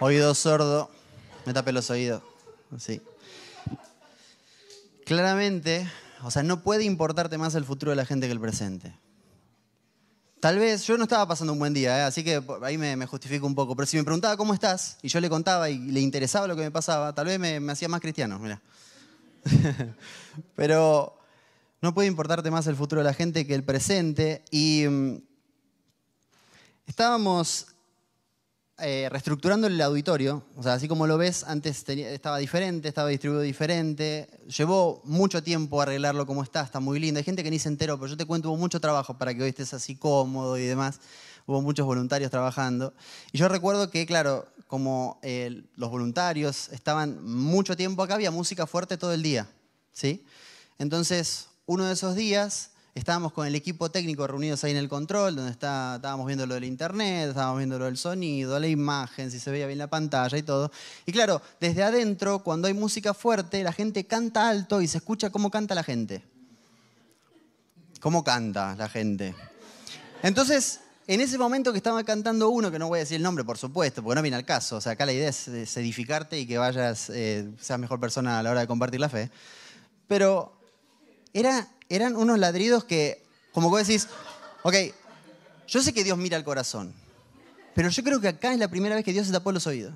Oído 0.00 0.34
sordo, 0.34 0.90
me 1.44 1.52
tapé 1.52 1.70
los 1.70 1.88
oídos. 1.90 2.22
Sí. 2.78 3.00
Claramente, 5.04 5.88
o 6.22 6.30
sea, 6.30 6.42
no 6.42 6.62
puede 6.62 6.84
importarte 6.84 7.38
más 7.38 7.54
el 7.54 7.64
futuro 7.64 7.90
de 7.90 7.96
la 7.96 8.06
gente 8.06 8.26
que 8.26 8.32
el 8.32 8.40
presente. 8.40 8.94
Tal 10.40 10.58
vez, 10.58 10.84
yo 10.86 10.96
no 10.96 11.04
estaba 11.04 11.26
pasando 11.26 11.52
un 11.52 11.58
buen 11.58 11.72
día, 11.72 11.98
¿eh? 11.98 12.02
así 12.02 12.24
que 12.24 12.42
ahí 12.62 12.76
me, 12.76 13.06
justifico 13.06 13.46
un 13.46 13.54
poco, 13.54 13.76
pero 13.76 13.86
si 13.86 13.96
me 13.96 14.04
preguntaba 14.04 14.36
cómo 14.36 14.54
estás 14.54 14.98
y 15.02 15.08
yo 15.08 15.20
le 15.20 15.30
contaba 15.30 15.70
y 15.70 15.78
le 15.78 16.00
interesaba 16.00 16.48
lo 16.48 16.56
que 16.56 16.62
me 16.62 16.70
pasaba, 16.70 17.14
tal 17.14 17.26
vez 17.26 17.38
me, 17.38 17.60
me 17.60 17.72
hacía 17.72 17.88
más 17.88 18.00
cristiano, 18.00 18.38
mira. 18.38 18.60
pero 20.56 21.18
no 21.80 21.94
puede 21.94 22.08
importarte 22.08 22.50
más 22.50 22.66
el 22.68 22.76
futuro 22.76 23.00
de 23.00 23.04
la 23.04 23.14
gente 23.14 23.46
que 23.46 23.54
el 23.54 23.64
presente. 23.64 24.44
Y 24.50 24.86
mm, 24.88 25.16
estábamos 26.86 27.71
eh, 28.78 29.08
reestructurando 29.10 29.66
el 29.66 29.80
auditorio. 29.80 30.42
O 30.56 30.62
sea, 30.62 30.74
así 30.74 30.88
como 30.88 31.06
lo 31.06 31.18
ves, 31.18 31.44
antes 31.44 31.88
estaba 31.88 32.38
diferente, 32.38 32.88
estaba 32.88 33.08
distribuido 33.10 33.42
diferente. 33.42 34.28
Llevó 34.56 35.00
mucho 35.04 35.42
tiempo 35.42 35.80
arreglarlo 35.80 36.26
como 36.26 36.42
está, 36.42 36.62
está 36.62 36.80
muy 36.80 36.98
lindo. 36.98 37.18
Hay 37.18 37.24
gente 37.24 37.44
que 37.44 37.50
ni 37.50 37.58
se 37.58 37.68
enteró, 37.68 37.98
pero 37.98 38.08
yo 38.08 38.16
te 38.16 38.24
cuento, 38.24 38.48
hubo 38.50 38.56
mucho 38.56 38.80
trabajo 38.80 39.18
para 39.18 39.34
que 39.34 39.42
hoy 39.42 39.50
estés 39.50 39.74
así 39.74 39.94
cómodo 39.94 40.56
y 40.56 40.62
demás. 40.62 41.00
Hubo 41.46 41.60
muchos 41.60 41.86
voluntarios 41.86 42.30
trabajando. 42.30 42.94
Y 43.30 43.38
yo 43.38 43.48
recuerdo 43.48 43.90
que, 43.90 44.06
claro, 44.06 44.48
como 44.66 45.20
eh, 45.22 45.62
los 45.76 45.90
voluntarios 45.90 46.70
estaban 46.70 47.22
mucho 47.24 47.76
tiempo 47.76 48.02
acá, 48.02 48.14
había 48.14 48.30
música 48.30 48.66
fuerte 48.66 48.96
todo 48.96 49.12
el 49.12 49.22
día. 49.22 49.48
¿sí? 49.92 50.24
Entonces, 50.78 51.48
uno 51.66 51.84
de 51.84 51.92
esos 51.92 52.16
días 52.16 52.71
estábamos 52.94 53.32
con 53.32 53.46
el 53.46 53.54
equipo 53.54 53.90
técnico 53.90 54.26
reunidos 54.26 54.62
ahí 54.64 54.72
en 54.72 54.76
el 54.76 54.88
control, 54.88 55.36
donde 55.36 55.50
está, 55.50 55.96
estábamos 55.96 56.26
viendo 56.26 56.46
lo 56.46 56.54
del 56.54 56.64
internet, 56.64 57.30
estábamos 57.30 57.58
viendo 57.58 57.78
lo 57.78 57.86
del 57.86 57.96
sonido, 57.96 58.58
la 58.58 58.68
imagen, 58.68 59.30
si 59.30 59.40
se 59.40 59.50
veía 59.50 59.66
bien 59.66 59.78
la 59.78 59.88
pantalla 59.88 60.36
y 60.36 60.42
todo. 60.42 60.70
Y 61.06 61.12
claro, 61.12 61.40
desde 61.60 61.82
adentro, 61.82 62.40
cuando 62.40 62.68
hay 62.68 62.74
música 62.74 63.14
fuerte, 63.14 63.62
la 63.62 63.72
gente 63.72 64.04
canta 64.04 64.48
alto 64.48 64.82
y 64.82 64.88
se 64.88 64.98
escucha 64.98 65.30
cómo 65.30 65.50
canta 65.50 65.74
la 65.74 65.82
gente. 65.82 66.22
¿Cómo 68.00 68.24
canta 68.24 68.74
la 68.76 68.88
gente? 68.88 69.34
Entonces, 70.22 70.80
en 71.06 71.20
ese 71.20 71.38
momento 71.38 71.72
que 71.72 71.78
estaba 71.78 72.02
cantando 72.04 72.50
uno, 72.50 72.70
que 72.70 72.78
no 72.78 72.88
voy 72.88 72.98
a 72.98 73.00
decir 73.00 73.16
el 73.16 73.22
nombre, 73.22 73.44
por 73.44 73.58
supuesto, 73.58 74.02
porque 74.02 74.16
no 74.16 74.22
viene 74.22 74.36
al 74.36 74.44
caso, 74.44 74.76
o 74.76 74.80
sea, 74.80 74.92
acá 74.92 75.06
la 75.06 75.12
idea 75.12 75.28
es, 75.28 75.48
edificarte 75.48 76.38
y 76.38 76.46
que 76.46 76.58
vayas, 76.58 77.10
eh, 77.10 77.48
seas 77.60 77.78
mejor 77.78 78.00
persona 78.00 78.38
a 78.38 78.42
la 78.42 78.50
hora 78.50 78.60
de 78.60 78.66
compartir 78.66 79.00
la 79.00 79.08
fe. 79.08 79.30
Pero 80.08 80.52
era 81.32 81.68
eran 81.94 82.16
unos 82.16 82.38
ladridos 82.38 82.84
que, 82.84 83.22
como 83.52 83.70
vos 83.70 83.86
decís, 83.86 84.08
ok, 84.62 84.74
yo 85.68 85.82
sé 85.82 85.92
que 85.92 86.04
Dios 86.04 86.18
mira 86.18 86.36
el 86.36 86.44
corazón, 86.44 86.94
pero 87.74 87.88
yo 87.88 88.02
creo 88.02 88.20
que 88.20 88.28
acá 88.28 88.52
es 88.52 88.58
la 88.58 88.68
primera 88.68 88.94
vez 88.94 89.04
que 89.04 89.12
Dios 89.12 89.26
se 89.26 89.32
tapó 89.32 89.52
los 89.52 89.66
oídos. 89.66 89.94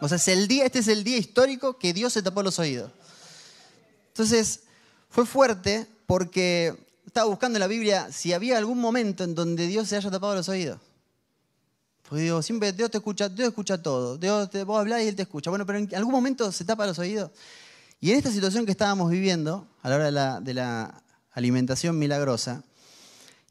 O 0.00 0.08
sea, 0.08 0.16
es 0.16 0.28
el 0.28 0.46
día, 0.48 0.64
este 0.66 0.80
es 0.80 0.88
el 0.88 1.04
día 1.04 1.16
histórico 1.16 1.78
que 1.78 1.92
Dios 1.92 2.12
se 2.12 2.22
tapó 2.22 2.42
los 2.42 2.58
oídos. 2.58 2.90
Entonces, 4.08 4.60
fue 5.08 5.24
fuerte 5.24 5.86
porque 6.06 6.74
estaba 7.06 7.28
buscando 7.28 7.56
en 7.56 7.60
la 7.60 7.66
Biblia 7.66 8.12
si 8.12 8.32
había 8.32 8.58
algún 8.58 8.78
momento 8.78 9.24
en 9.24 9.34
donde 9.34 9.66
Dios 9.66 9.88
se 9.88 9.96
haya 9.96 10.10
tapado 10.10 10.34
los 10.34 10.48
oídos. 10.48 10.78
Porque 12.08 12.22
digo, 12.22 12.42
siempre 12.42 12.72
Dios 12.72 12.90
te 12.90 12.98
escucha, 12.98 13.28
Dios 13.28 13.48
escucha 13.48 13.82
todo. 13.82 14.16
Dios 14.16 14.50
te, 14.50 14.64
vos 14.64 14.78
hablás 14.78 15.02
y 15.02 15.08
Él 15.08 15.16
te 15.16 15.22
escucha. 15.22 15.50
Bueno, 15.50 15.66
pero 15.66 15.78
en 15.78 15.94
algún 15.94 16.12
momento 16.12 16.52
se 16.52 16.64
tapa 16.64 16.86
los 16.86 16.98
oídos. 16.98 17.30
Y 18.00 18.10
en 18.10 18.18
esta 18.18 18.30
situación 18.30 18.66
que 18.66 18.72
estábamos 18.72 19.10
viviendo, 19.10 19.66
a 19.82 19.88
la 19.88 19.96
hora 19.96 20.40
de 20.40 20.54
la, 20.54 21.02
alimentación 21.32 21.98
milagrosa, 21.98 22.64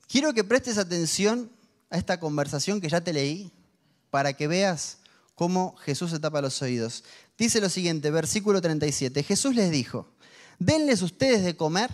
quiero 0.08 0.34
que 0.34 0.44
prestes 0.44 0.80
atención 0.80 1.52
a 1.92 1.98
esta 1.98 2.20
conversación 2.20 2.82
que 2.82 2.90
ya 2.90 3.02
te 3.02 3.14
leí 3.14 3.52
para 4.10 4.34
que 4.34 4.48
veas 4.48 4.98
cómo 5.36 5.76
Jesús 5.78 6.10
se 6.10 6.20
tapa 6.20 6.42
los 6.42 6.60
oídos. 6.64 7.04
Dice 7.38 7.62
lo 7.62 7.70
siguiente, 7.70 8.10
versículo 8.10 8.60
37, 8.60 9.22
Jesús 9.22 9.54
les 9.54 9.70
dijo, 9.70 10.08
denles 10.58 11.04
ustedes 11.04 11.44
de 11.44 11.56
comer. 11.56 11.92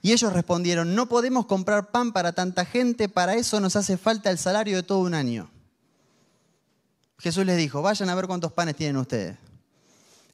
Y 0.00 0.12
ellos 0.12 0.32
respondieron, 0.32 0.94
no 0.94 1.08
podemos 1.08 1.44
comprar 1.44 1.90
pan 1.90 2.12
para 2.12 2.32
tanta 2.32 2.64
gente, 2.64 3.08
para 3.08 3.34
eso 3.34 3.60
nos 3.60 3.76
hace 3.76 3.98
falta 3.98 4.30
el 4.30 4.38
salario 4.38 4.76
de 4.76 4.82
todo 4.84 5.00
un 5.00 5.12
año. 5.12 5.50
Jesús 7.18 7.44
les 7.44 7.56
dijo, 7.56 7.82
vayan 7.82 8.08
a 8.08 8.14
ver 8.14 8.26
cuántos 8.26 8.52
panes 8.52 8.76
tienen 8.76 8.96
ustedes. 8.96 9.36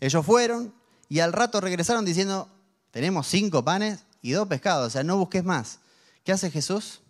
Ellos 0.00 0.24
fueron, 0.24 0.74
y 1.08 1.20
al 1.20 1.32
rato 1.32 1.60
regresaron 1.60 2.04
diciendo, 2.04 2.48
tenemos 2.90 3.26
cinco 3.26 3.64
panes 3.64 4.00
y 4.22 4.32
dos 4.32 4.48
pescados, 4.48 4.88
o 4.88 4.90
sea, 4.90 5.04
no 5.04 5.18
busques 5.18 5.44
más. 5.44 5.78
¿Qué 6.24 6.32
hace 6.32 6.50
Jesús? 6.50 7.00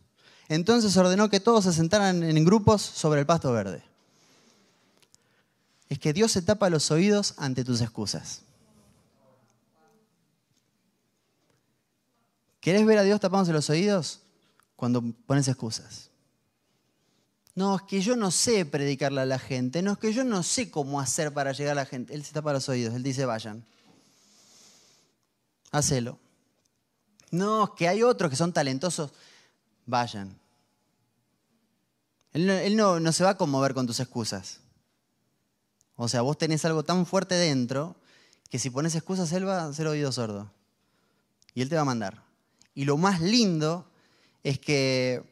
Entonces 0.48 0.96
ordenó 0.96 1.30
que 1.30 1.40
todos 1.40 1.64
se 1.64 1.72
sentaran 1.72 2.22
en 2.22 2.44
grupos 2.44 2.82
sobre 2.82 3.20
el 3.20 3.26
pasto 3.26 3.52
verde. 3.52 3.82
Es 5.88 5.98
que 5.98 6.12
Dios 6.12 6.32
se 6.32 6.42
tapa 6.42 6.70
los 6.70 6.90
oídos 6.90 7.34
ante 7.36 7.64
tus 7.64 7.80
excusas. 7.80 8.40
¿Querés 12.60 12.84
ver 12.86 12.98
a 12.98 13.02
Dios 13.02 13.20
tapándose 13.20 13.52
los 13.52 13.70
oídos? 13.70 14.20
Cuando 14.74 15.02
pones 15.26 15.46
excusas. 15.48 16.10
No, 17.54 17.76
es 17.76 17.82
que 17.82 18.00
yo 18.00 18.16
no 18.16 18.30
sé 18.30 18.66
predicarle 18.66 19.20
a 19.20 19.26
la 19.26 19.38
gente. 19.38 19.82
No, 19.82 19.92
es 19.92 19.98
que 19.98 20.12
yo 20.12 20.24
no 20.24 20.42
sé 20.42 20.70
cómo 20.70 20.98
hacer 20.98 21.32
para 21.32 21.52
llegar 21.52 21.72
a 21.72 21.82
la 21.82 21.86
gente. 21.86 22.14
Él 22.14 22.24
se 22.24 22.32
tapa 22.32 22.52
los 22.52 22.68
oídos. 22.68 22.94
Él 22.94 23.02
dice, 23.02 23.26
vayan 23.26 23.64
hacelo. 25.74 26.18
No, 27.30 27.74
que 27.74 27.88
hay 27.88 28.02
otros 28.02 28.30
que 28.30 28.36
son 28.36 28.52
talentosos, 28.52 29.12
vayan. 29.86 30.38
Él, 32.32 32.76
no, 32.76 33.12
se 33.12 33.24
va 33.24 33.30
a 33.30 33.36
conmover 33.36 33.74
con 33.74 33.86
tus 33.86 34.00
excusas. 34.00 34.60
O 35.96 36.08
sea, 36.08 36.22
vos 36.22 36.38
tenés 36.38 36.64
algo 36.64 36.82
tan 36.84 37.06
fuerte 37.06 37.34
dentro 37.34 37.96
que 38.50 38.58
si 38.58 38.70
pones 38.70 38.94
excusas, 38.94 39.32
él 39.32 39.46
va 39.46 39.64
a 39.64 39.72
ser 39.72 39.86
oído 39.86 40.10
sordo. 40.12 40.50
Y 41.54 41.62
él 41.62 41.68
te 41.68 41.76
va 41.76 41.82
a 41.82 41.86
mandar. 41.86 42.22
Y 42.74 42.84
lo 42.84 42.96
más 42.96 43.20
lindo 43.20 43.88
es 44.42 44.58
que 44.58 45.22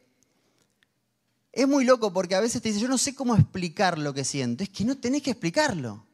es 1.51 1.67
muy 1.67 1.85
loco 1.85 2.11
porque 2.13 2.35
a 2.35 2.41
veces 2.41 2.61
te 2.61 2.69
dice, 2.69 2.81
yo 2.81 2.87
no 2.87 2.97
sé 2.97 3.15
cómo 3.15 3.35
explicar 3.35 3.97
lo 3.97 4.13
que 4.13 4.23
siento. 4.23 4.63
Es 4.63 4.69
que 4.69 4.85
no 4.85 4.97
tenés 4.97 5.21
que 5.21 5.31
explicarlo. 5.31 6.05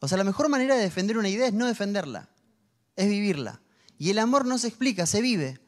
O 0.00 0.08
sea, 0.08 0.18
la 0.18 0.24
mejor 0.24 0.48
manera 0.48 0.74
de 0.74 0.82
defender 0.82 1.16
una 1.16 1.28
idea 1.28 1.46
es 1.46 1.54
no 1.54 1.66
defenderla 1.66 2.31
es 2.96 3.08
vivirla. 3.08 3.60
Y 3.98 4.10
el 4.10 4.18
amor 4.18 4.46
no 4.46 4.58
se 4.58 4.68
explica, 4.68 5.06
se 5.06 5.20
vive. 5.20 5.60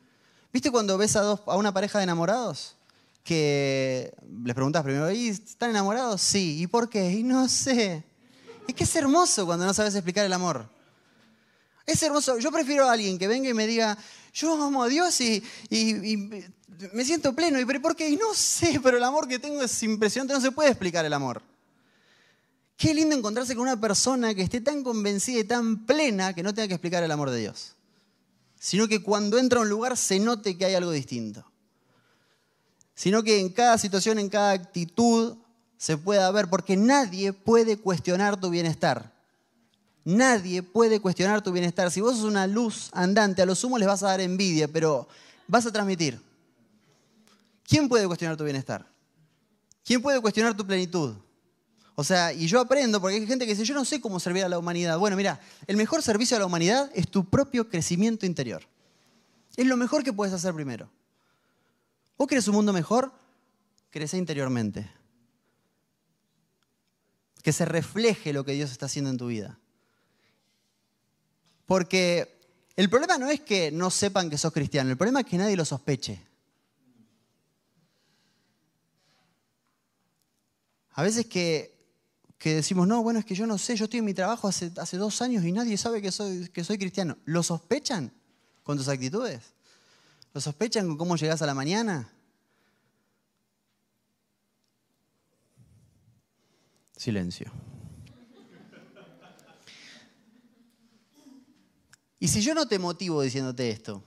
¿Viste 0.52 0.70
cuando 0.70 0.98
ves 0.98 1.16
a, 1.16 1.20
dos, 1.20 1.40
a 1.46 1.56
una 1.56 1.72
pareja 1.72 1.98
de 1.98 2.04
enamorados? 2.04 2.76
Que 3.22 4.12
les 4.44 4.54
preguntas 4.54 4.82
primero, 4.82 5.10
¿y 5.10 5.28
están 5.28 5.70
enamorados? 5.70 6.20
Sí. 6.20 6.60
¿Y 6.60 6.66
por 6.66 6.88
qué? 6.88 7.10
Y 7.10 7.22
no 7.22 7.48
sé. 7.48 8.04
Es 8.66 8.74
que 8.74 8.84
es 8.84 8.96
hermoso 8.96 9.46
cuando 9.46 9.64
no 9.64 9.74
sabes 9.74 9.94
explicar 9.94 10.24
el 10.26 10.32
amor. 10.32 10.68
Es 11.86 12.02
hermoso. 12.02 12.38
Yo 12.38 12.50
prefiero 12.50 12.88
a 12.88 12.92
alguien 12.92 13.18
que 13.18 13.28
venga 13.28 13.48
y 13.48 13.54
me 13.54 13.66
diga, 13.66 13.96
yo 14.32 14.62
amo 14.62 14.82
a 14.82 14.88
Dios 14.88 15.20
y, 15.20 15.42
me 16.92 17.04
siento 17.04 17.34
pleno. 17.34 17.60
¿Y 17.60 17.64
por 17.78 17.94
qué? 17.94 18.08
Y 18.08 18.16
no 18.16 18.34
sé, 18.34 18.80
pero 18.82 18.96
el 18.96 19.04
amor 19.04 19.28
que 19.28 19.38
tengo 19.38 19.62
es 19.62 19.82
impresionante. 19.82 20.34
No 20.34 20.40
se 20.40 20.50
puede 20.50 20.70
explicar 20.70 21.04
el 21.04 21.12
amor. 21.12 21.42
Qué 22.76 22.92
lindo 22.92 23.14
encontrarse 23.14 23.54
con 23.54 23.62
una 23.62 23.80
persona 23.80 24.34
que 24.34 24.42
esté 24.42 24.60
tan 24.60 24.82
convencida 24.82 25.40
y 25.40 25.44
tan 25.44 25.86
plena 25.86 26.34
que 26.34 26.42
no 26.42 26.52
tenga 26.52 26.68
que 26.68 26.74
explicar 26.74 27.02
el 27.02 27.10
amor 27.10 27.30
de 27.30 27.40
Dios, 27.40 27.74
sino 28.58 28.88
que 28.88 29.02
cuando 29.02 29.38
entra 29.38 29.60
a 29.60 29.62
un 29.62 29.68
lugar 29.68 29.96
se 29.96 30.18
note 30.18 30.58
que 30.58 30.64
hay 30.64 30.74
algo 30.74 30.90
distinto. 30.90 31.44
Sino 32.94 33.22
que 33.22 33.40
en 33.40 33.48
cada 33.48 33.78
situación, 33.78 34.18
en 34.18 34.28
cada 34.28 34.52
actitud 34.52 35.36
se 35.76 35.98
pueda 35.98 36.30
ver, 36.30 36.48
porque 36.48 36.76
nadie 36.76 37.32
puede 37.32 37.76
cuestionar 37.76 38.40
tu 38.40 38.50
bienestar. 38.50 39.12
Nadie 40.04 40.62
puede 40.62 41.00
cuestionar 41.00 41.42
tu 41.42 41.50
bienestar. 41.50 41.90
Si 41.90 42.00
vos 42.00 42.16
sos 42.16 42.24
una 42.24 42.46
luz 42.46 42.90
andante, 42.92 43.42
a 43.42 43.46
lo 43.46 43.54
sumo 43.54 43.78
les 43.78 43.88
vas 43.88 44.02
a 44.02 44.08
dar 44.08 44.20
envidia, 44.20 44.68
pero 44.68 45.08
vas 45.48 45.66
a 45.66 45.72
transmitir. 45.72 46.20
¿Quién 47.66 47.88
puede 47.88 48.06
cuestionar 48.06 48.36
tu 48.36 48.44
bienestar? 48.44 48.86
¿Quién 49.84 50.02
puede 50.02 50.20
cuestionar 50.20 50.56
tu 50.56 50.66
plenitud? 50.66 51.14
O 51.96 52.02
sea, 52.02 52.32
y 52.32 52.46
yo 52.46 52.60
aprendo 52.60 53.00
porque 53.00 53.16
hay 53.16 53.26
gente 53.26 53.46
que 53.46 53.52
dice, 53.52 53.64
yo 53.64 53.74
no 53.74 53.84
sé 53.84 54.00
cómo 54.00 54.18
servir 54.18 54.44
a 54.44 54.48
la 54.48 54.58
humanidad. 54.58 54.98
Bueno, 54.98 55.16
mira, 55.16 55.40
el 55.66 55.76
mejor 55.76 56.02
servicio 56.02 56.36
a 56.36 56.40
la 56.40 56.46
humanidad 56.46 56.90
es 56.94 57.08
tu 57.08 57.28
propio 57.28 57.68
crecimiento 57.68 58.26
interior. 58.26 58.66
Es 59.56 59.66
lo 59.66 59.76
mejor 59.76 60.02
que 60.02 60.12
puedes 60.12 60.34
hacer 60.34 60.52
primero. 60.54 60.90
¿Vos 62.18 62.26
querés 62.26 62.48
un 62.48 62.56
mundo 62.56 62.72
mejor? 62.72 63.12
Crece 63.90 64.16
interiormente. 64.16 64.90
Que 67.42 67.52
se 67.52 67.64
refleje 67.64 68.32
lo 68.32 68.44
que 68.44 68.52
Dios 68.52 68.72
está 68.72 68.86
haciendo 68.86 69.10
en 69.10 69.18
tu 69.18 69.28
vida. 69.28 69.58
Porque 71.66 72.40
el 72.74 72.90
problema 72.90 73.18
no 73.18 73.30
es 73.30 73.40
que 73.40 73.70
no 73.70 73.90
sepan 73.90 74.30
que 74.30 74.38
sos 74.38 74.52
cristiano, 74.52 74.90
el 74.90 74.96
problema 74.96 75.20
es 75.20 75.26
que 75.26 75.38
nadie 75.38 75.56
lo 75.56 75.64
sospeche. 75.64 76.20
A 80.96 81.02
veces 81.02 81.26
que 81.26 81.73
que 82.38 82.54
decimos, 82.54 82.86
no, 82.86 83.02
bueno, 83.02 83.18
es 83.18 83.24
que 83.24 83.34
yo 83.34 83.46
no 83.46 83.58
sé, 83.58 83.76
yo 83.76 83.84
estoy 83.84 84.00
en 84.00 84.04
mi 84.04 84.14
trabajo 84.14 84.48
hace, 84.48 84.70
hace 84.76 84.96
dos 84.96 85.22
años 85.22 85.44
y 85.44 85.52
nadie 85.52 85.76
sabe 85.76 86.02
que 86.02 86.12
soy, 86.12 86.48
que 86.48 86.64
soy 86.64 86.78
cristiano. 86.78 87.16
¿Lo 87.24 87.42
sospechan 87.42 88.12
con 88.62 88.76
tus 88.76 88.88
actitudes? 88.88 89.54
¿Lo 90.32 90.40
sospechan 90.40 90.86
con 90.86 90.96
cómo 90.96 91.16
llegas 91.16 91.42
a 91.42 91.46
la 91.46 91.54
mañana? 91.54 92.10
Silencio. 96.96 97.50
Y 102.18 102.28
si 102.28 102.40
yo 102.40 102.54
no 102.54 102.66
te 102.66 102.78
motivo 102.78 103.20
diciéndote 103.22 103.70
esto, 103.70 104.02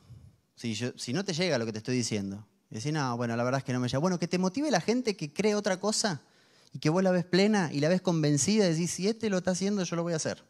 si, 0.55 0.75
si 0.75 1.13
no 1.13 1.23
te 1.23 1.33
llega 1.33 1.57
lo 1.57 1.65
que 1.65 1.71
te 1.71 1.77
estoy 1.77 1.95
diciendo, 1.95 2.45
y 2.69 2.75
decís, 2.75 2.91
no, 2.91 3.15
bueno, 3.15 3.35
la 3.35 3.43
verdad 3.43 3.59
es 3.59 3.63
que 3.63 3.73
no 3.73 3.79
me 3.79 3.87
llega. 3.87 3.99
Bueno, 3.99 4.19
que 4.19 4.27
te 4.27 4.37
motive 4.37 4.71
la 4.71 4.81
gente 4.81 5.15
que 5.15 5.31
cree 5.31 5.55
otra 5.55 5.79
cosa 5.79 6.21
y 6.77 6.79
que 6.79 6.91
vos 6.91 7.01
la 7.01 7.09
ves 7.09 7.25
plena 7.25 7.71
y 7.73 7.79
la 7.79 7.89
ves 7.89 8.03
convencida 8.03 8.67
y 8.67 8.73
decís, 8.73 8.91
si 8.91 9.07
este 9.07 9.31
lo 9.31 9.39
está 9.39 9.49
haciendo, 9.49 9.83
yo 9.83 9.95
lo 9.95 10.03
voy 10.03 10.13
a 10.13 10.17
hacer. 10.17 10.43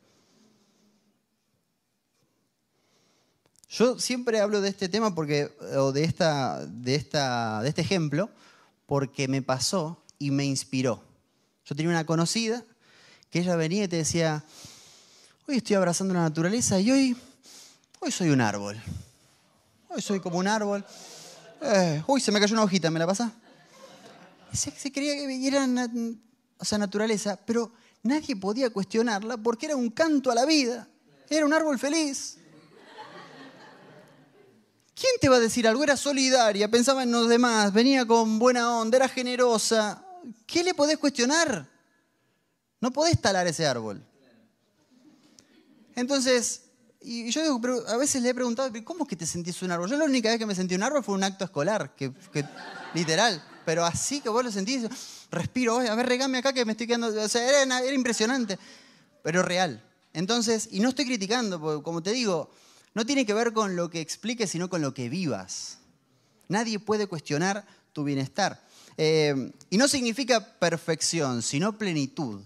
Yo 3.69 3.97
siempre 3.97 4.41
hablo 4.41 4.59
de 4.59 4.67
este 4.67 4.89
tema 4.89 5.15
porque, 5.15 5.55
o 5.77 5.93
de, 5.93 6.03
esta, 6.03 6.65
de, 6.65 6.95
esta, 6.95 7.61
de 7.61 7.69
este 7.69 7.79
ejemplo 7.79 8.29
porque 8.85 9.29
me 9.29 9.41
pasó 9.41 10.03
y 10.19 10.31
me 10.31 10.43
inspiró. 10.43 11.01
Yo 11.65 11.75
tenía 11.75 11.91
una 11.91 12.05
conocida 12.05 12.61
que 13.29 13.39
ella 13.39 13.55
venía 13.55 13.85
y 13.85 13.87
te 13.87 13.95
decía, 13.95 14.43
hoy 15.47 15.55
estoy 15.55 15.77
abrazando 15.77 16.13
la 16.13 16.23
naturaleza 16.23 16.77
y 16.81 16.91
hoy, 16.91 17.17
hoy 18.01 18.11
soy 18.11 18.31
un 18.31 18.41
árbol. 18.41 18.77
Hoy 19.87 20.01
soy 20.01 20.19
como 20.19 20.39
un 20.39 20.47
árbol. 20.47 20.83
Eh, 21.61 22.03
uy, 22.05 22.19
se 22.19 22.33
me 22.33 22.41
cayó 22.41 22.53
una 22.53 22.63
hojita, 22.63 22.91
¿me 22.91 22.99
la 22.99 23.07
pasa? 23.07 23.31
Se, 24.53 24.71
se 24.71 24.91
creía 24.91 25.15
que 25.15 25.47
era 25.47 25.67
o 26.57 26.65
sea, 26.65 26.77
naturaleza, 26.77 27.39
pero 27.45 27.71
nadie 28.03 28.35
podía 28.35 28.69
cuestionarla 28.69 29.37
porque 29.37 29.67
era 29.67 29.75
un 29.75 29.89
canto 29.89 30.31
a 30.31 30.35
la 30.35 30.45
vida. 30.45 30.87
Era 31.29 31.45
un 31.45 31.53
árbol 31.53 31.77
feliz. 31.77 32.37
¿Quién 34.95 35.11
te 35.21 35.29
va 35.29 35.35
a 35.35 35.39
decir 35.39 35.67
algo? 35.67 35.83
Era 35.83 35.95
solidaria, 35.95 36.71
pensaba 36.71 37.03
en 37.03 37.11
los 37.11 37.29
demás, 37.29 37.71
venía 37.71 38.05
con 38.05 38.39
buena 38.39 38.79
onda, 38.79 38.97
era 38.97 39.07
generosa. 39.07 40.03
¿Qué 40.47 40.63
le 40.63 40.73
podés 40.73 40.97
cuestionar? 40.97 41.69
No 42.81 42.91
podés 42.91 43.21
talar 43.21 43.45
ese 43.45 43.67
árbol. 43.67 44.03
Entonces, 45.95 46.63
y 47.01 47.29
yo 47.29 47.43
digo, 47.43 47.61
pero 47.61 47.87
a 47.87 47.97
veces 47.97 48.23
le 48.23 48.29
he 48.29 48.33
preguntado, 48.33 48.71
¿cómo 48.83 49.03
es 49.03 49.09
que 49.09 49.15
te 49.15 49.27
sentís 49.27 49.61
un 49.61 49.71
árbol? 49.71 49.89
Yo 49.89 49.97
la 49.97 50.05
única 50.05 50.29
vez 50.29 50.39
que 50.39 50.45
me 50.47 50.55
sentí 50.55 50.73
un 50.73 50.83
árbol 50.83 51.03
fue 51.03 51.13
un 51.13 51.23
acto 51.23 51.45
escolar, 51.45 51.95
que, 51.95 52.11
literal. 52.95 53.43
Pero 53.67 53.83
así 53.83 54.21
que 54.21 54.29
vos 54.29 54.45
lo 54.45 54.49
sentís, 54.49 54.83
respiro, 55.29 55.79
a 55.79 55.93
ver, 55.93 56.05
regame 56.05 56.37
acá 56.37 56.53
que 56.53 56.63
me 56.63 56.71
estoy 56.71 56.87
quedando. 56.87 57.07
O 57.07 57.27
sea, 57.27 57.63
era, 57.63 57.93
impresionante, 57.93 58.57
pero 59.21 59.43
real. 59.43 59.83
Entonces, 60.13 60.69
y 60.71 60.79
no 60.79 60.87
estoy 60.87 61.03
criticando, 61.03 61.83
como 61.83 62.01
te 62.01 62.13
digo, 62.13 62.49
no 62.93 63.05
tiene 63.05 63.25
que 63.25 63.33
ver 63.33 63.51
con 63.51 63.75
lo 63.75 63.89
que 63.89 63.99
expliques, 63.99 64.51
sino 64.51 64.69
con 64.69 64.81
lo 64.81 64.93
que 64.93 65.09
vivas. 65.09 65.79
Nadie 66.47 66.79
puede 66.79 67.07
cuestionar 67.07 67.65
tu 67.91 68.05
bienestar. 68.05 68.63
Eh, 68.95 69.51
y 69.69 69.77
no 69.77 69.89
significa 69.89 70.57
perfección, 70.59 71.41
sino 71.41 71.77
plenitud. 71.77 72.39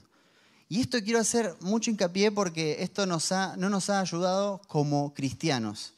Y 0.69 0.81
esto 0.81 0.97
quiero 1.03 1.19
hacer 1.19 1.55
mucho 1.59 1.91
hincapié 1.91 2.31
porque 2.31 2.77
esto 2.79 3.05
nos 3.05 3.31
ha, 3.31 3.55
no 3.57 3.69
nos 3.69 3.91
ha 3.91 3.99
ayudado 3.99 4.59
como 4.67 5.13
cristianos 5.13 5.93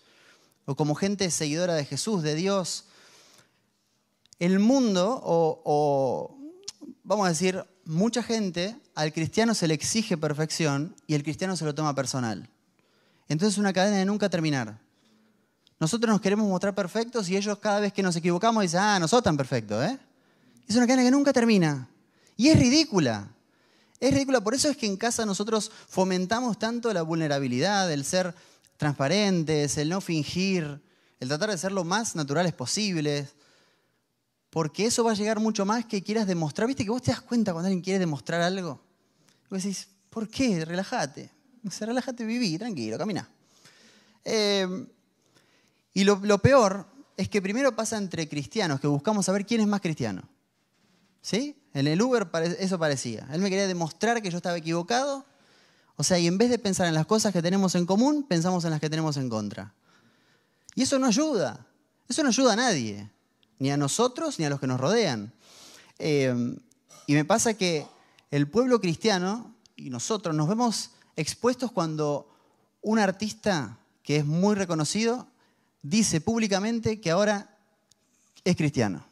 o 0.65 0.75
como 0.75 0.95
gente 0.95 1.31
seguidora 1.31 1.75
de 1.75 1.85
Jesús, 1.85 2.23
de 2.23 2.35
Dios. 2.35 2.87
El 4.39 4.59
mundo, 4.59 5.21
o, 5.23 6.37
vamos 7.03 7.25
a 7.25 7.29
decir, 7.29 7.63
mucha 7.85 8.23
gente, 8.23 8.75
al 8.95 9.13
cristiano 9.13 9.53
se 9.53 9.67
le 9.67 9.73
exige 9.73 10.17
perfección 10.17 10.95
y 11.07 11.15
el 11.15 11.23
cristiano 11.23 11.55
se 11.55 11.65
lo 11.65 11.75
toma 11.75 11.95
personal. 11.95 12.49
Entonces 13.27 13.55
es 13.55 13.59
una 13.59 13.73
cadena 13.73 13.97
de 13.97 14.05
nunca 14.05 14.29
terminar. 14.29 14.79
Nosotros 15.79 16.11
nos 16.11 16.21
queremos 16.21 16.47
mostrar 16.47 16.75
perfectos 16.75 17.29
y 17.29 17.37
ellos 17.37 17.57
cada 17.59 17.79
vez 17.79 17.93
que 17.93 18.03
nos 18.03 18.15
equivocamos 18.15 18.63
dicen, 18.63 18.79
ah, 18.79 18.99
no 18.99 19.07
sos 19.07 19.23
tan 19.23 19.37
perfecto, 19.37 19.83
¿eh? 19.83 19.97
Es 20.67 20.75
una 20.75 20.87
cadena 20.87 21.03
que 21.03 21.11
nunca 21.11 21.33
termina. 21.33 21.89
Y 22.37 22.49
es 22.49 22.57
ridícula. 22.57 23.29
Es 23.99 24.13
ridícula. 24.13 24.41
Por 24.41 24.53
eso 24.53 24.69
es 24.69 24.77
que 24.77 24.85
en 24.85 24.97
casa 24.97 25.25
nosotros 25.25 25.71
fomentamos 25.87 26.57
tanto 26.57 26.93
la 26.93 27.01
vulnerabilidad, 27.01 27.91
el 27.91 28.05
ser 28.05 28.33
transparentes, 28.77 29.77
el 29.77 29.89
no 29.89 30.01
fingir, 30.01 30.81
el 31.19 31.27
tratar 31.27 31.49
de 31.49 31.57
ser 31.57 31.71
lo 31.71 31.83
más 31.83 32.15
naturales 32.15 32.53
posibles. 32.53 33.35
Porque 34.53 34.85
eso 34.85 35.03
va 35.03 35.13
a 35.13 35.15
llegar 35.15 35.39
mucho 35.39 35.65
más 35.65 35.83
que 35.83 36.03
quieras 36.03 36.27
demostrar. 36.27 36.67
¿Viste 36.67 36.83
que 36.83 36.91
vos 36.91 37.01
te 37.01 37.09
das 37.09 37.21
cuenta 37.21 37.53
cuando 37.53 37.69
alguien 37.69 37.81
quiere 37.81 37.97
demostrar 37.97 38.39
algo? 38.39 38.79
Y 39.47 39.49
vos 39.49 39.63
decís, 39.63 39.87
¿por 40.11 40.29
qué? 40.29 40.63
Relájate. 40.63 41.31
Se 41.71 41.87
relájate, 41.87 42.23
viví, 42.23 42.55
tranquilo, 42.59 42.99
camina. 42.99 43.27
Eh, 44.23 44.85
y 45.95 46.03
lo, 46.03 46.37
peor 46.37 46.85
es 47.17 47.29
que 47.29 47.41
primero 47.41 47.75
pasa 47.75 47.97
entre 47.97 48.29
cristianos, 48.29 48.79
que 48.79 48.85
buscamos 48.85 49.25
saber 49.25 49.43
quién 49.43 49.59
es 49.59 49.65
más 49.65 49.81
cristiano. 49.81 50.21
¿Sí? 51.23 51.57
En 51.73 51.87
el 51.87 51.99
Uber 51.99 52.29
eso 52.59 52.77
parecía. 52.77 53.27
Él 53.31 53.41
me 53.41 53.49
quería 53.49 53.67
demostrar 53.67 54.21
que 54.21 54.29
yo 54.29 54.37
estaba 54.37 54.55
equivocado. 54.55 55.25
O 55.95 56.03
sea, 56.03 56.19
y 56.19 56.27
en 56.27 56.37
vez 56.37 56.51
de 56.51 56.59
pensar 56.59 56.85
en 56.85 56.93
las 56.93 57.07
cosas 57.07 57.33
que 57.33 57.41
tenemos 57.41 57.73
en 57.73 57.87
común, 57.87 58.21
pensamos 58.21 58.63
en 58.65 58.69
las 58.69 58.79
que 58.79 58.91
tenemos 58.91 59.17
en 59.17 59.29
contra. 59.29 59.73
Y 60.75 60.83
eso 60.83 60.99
no 60.99 61.07
ayuda. 61.07 61.65
Eso 62.07 62.21
no 62.21 62.29
ayuda 62.29 62.53
a 62.53 62.57
nadie. 62.57 63.09
Ni 63.59 63.71
a 63.71 63.77
nosotros 63.77 64.39
ni 64.39 64.45
a 64.45 64.49
los 64.49 64.59
que 64.59 64.67
nos 64.67 64.79
rodean. 64.79 65.33
Eh, 65.99 66.55
y 67.07 67.13
me 67.13 67.25
pasa 67.25 67.53
que 67.53 67.85
el 68.31 68.49
pueblo 68.49 68.79
cristiano 68.79 69.55
y 69.75 69.89
nosotros 69.89 70.35
nos 70.35 70.47
vemos 70.47 70.91
expuestos 71.15 71.71
cuando 71.71 72.29
un 72.81 72.99
artista 72.99 73.77
que 74.01 74.17
es 74.17 74.25
muy 74.25 74.55
reconocido 74.55 75.27
dice 75.81 76.21
públicamente 76.21 76.99
que 76.99 77.11
ahora 77.11 77.57
es 78.43 78.55
cristiano. 78.55 79.05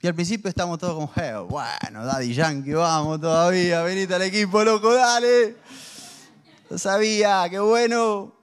Y 0.00 0.06
al 0.06 0.14
principio 0.14 0.50
estamos 0.50 0.78
todos 0.78 0.94
como, 0.94 1.12
hey, 1.16 1.32
bueno, 1.48 2.04
Daddy 2.04 2.34
Yankee, 2.34 2.72
vamos 2.72 3.20
todavía, 3.20 3.82
venite 3.82 4.14
al 4.14 4.22
equipo, 4.22 4.62
loco, 4.62 4.92
dale. 4.92 5.56
Lo 6.68 6.76
sabía, 6.76 7.46
qué 7.48 7.58
bueno. 7.58 8.34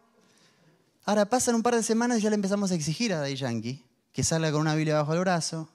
Ahora 1.05 1.25
pasan 1.25 1.55
un 1.55 1.61
par 1.61 1.75
de 1.75 1.83
semanas 1.83 2.19
y 2.19 2.21
ya 2.21 2.29
le 2.29 2.35
empezamos 2.35 2.71
a 2.71 2.75
exigir 2.75 3.13
a 3.13 3.19
Daddy 3.19 3.35
Yankee 3.35 3.85
que 4.13 4.23
salga 4.23 4.51
con 4.51 4.61
una 4.61 4.75
Biblia 4.75 4.95
bajo 4.95 5.13
el 5.13 5.19
brazo, 5.19 5.69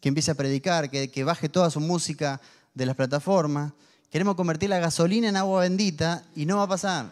que 0.00 0.08
empiece 0.08 0.30
a 0.30 0.34
predicar, 0.34 0.90
que, 0.90 1.24
baje 1.24 1.48
toda 1.48 1.70
su 1.70 1.80
música 1.80 2.40
de 2.74 2.86
las 2.86 2.96
plataformas, 2.96 3.72
Queremos 4.10 4.36
convertir 4.36 4.70
la 4.70 4.78
gasolina 4.78 5.28
en 5.28 5.36
agua 5.36 5.60
bendita 5.60 6.24
y 6.34 6.46
no 6.46 6.56
va 6.56 6.62
a 6.62 6.68
pasar. 6.68 7.10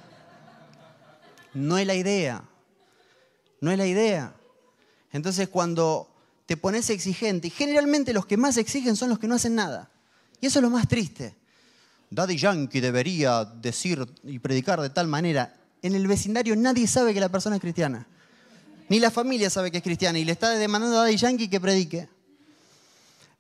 No 1.53 1.77
es 1.77 1.87
la 1.87 1.95
idea. 1.95 2.43
No 3.61 3.71
es 3.71 3.77
la 3.77 3.87
idea. 3.87 4.35
Entonces 5.13 5.49
cuando 5.49 6.09
te 6.47 6.57
pones 6.57 6.89
exigente, 6.89 7.49
y 7.49 7.51
generalmente 7.51 8.15
los 8.15 8.25
que 8.25 8.37
más 8.37 8.57
exigen 8.57 8.97
son 8.97 9.11
los 9.11 9.19
que 9.19 9.29
no 9.29 9.35
hacen 9.35 9.55
nada. 9.55 9.91
Y 10.41 10.47
eso 10.47 10.59
es 10.59 10.63
lo 10.63 10.71
más 10.71 10.89
triste. 10.89 11.35
Daddy 12.11 12.37
Yankee 12.37 12.81
debería 12.81 13.45
decir 13.45 14.07
y 14.23 14.39
predicar 14.39 14.81
de 14.81 14.91
tal 14.91 15.07
manera. 15.07 15.55
En 15.83 15.95
el 15.95 16.07
vecindario 16.07 16.57
nadie 16.57 16.87
sabe 16.87 17.13
que 17.13 17.21
la 17.21 17.29
persona 17.29 17.57
es 17.57 17.63
cristiana. 17.63 18.07
Ni 18.89 19.01
la 19.01 19.11
familia 19.11 19.51
sabe 19.51 19.71
que 19.71 19.79
es 19.79 19.83
cristiana 19.83 20.19
y 20.19 20.25
le 20.25 20.33
está 20.33 20.51
demandando 20.51 20.99
a 20.99 21.03
Daddy 21.03 21.17
Yankee 21.17 21.49
que 21.49 21.61
predique. 21.61 22.09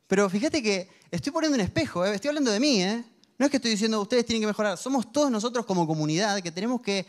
Pero 0.08 0.28
fíjate 0.28 0.62
que 0.62 0.88
estoy 1.10 1.32
poniendo 1.32 1.54
un 1.56 1.60
espejo, 1.60 2.04
¿eh? 2.04 2.14
estoy 2.14 2.28
hablando 2.28 2.50
de 2.50 2.60
mí, 2.60 2.82
¿eh? 2.82 3.04
No 3.38 3.46
es 3.46 3.50
que 3.50 3.58
estoy 3.58 3.72
diciendo 3.72 4.00
ustedes 4.00 4.24
tienen 4.24 4.42
que 4.42 4.46
mejorar, 4.46 4.78
somos 4.78 5.12
todos 5.12 5.30
nosotros 5.30 5.66
como 5.66 5.86
comunidad 5.86 6.40
que 6.42 6.50
tenemos 6.50 6.80
que 6.80 7.06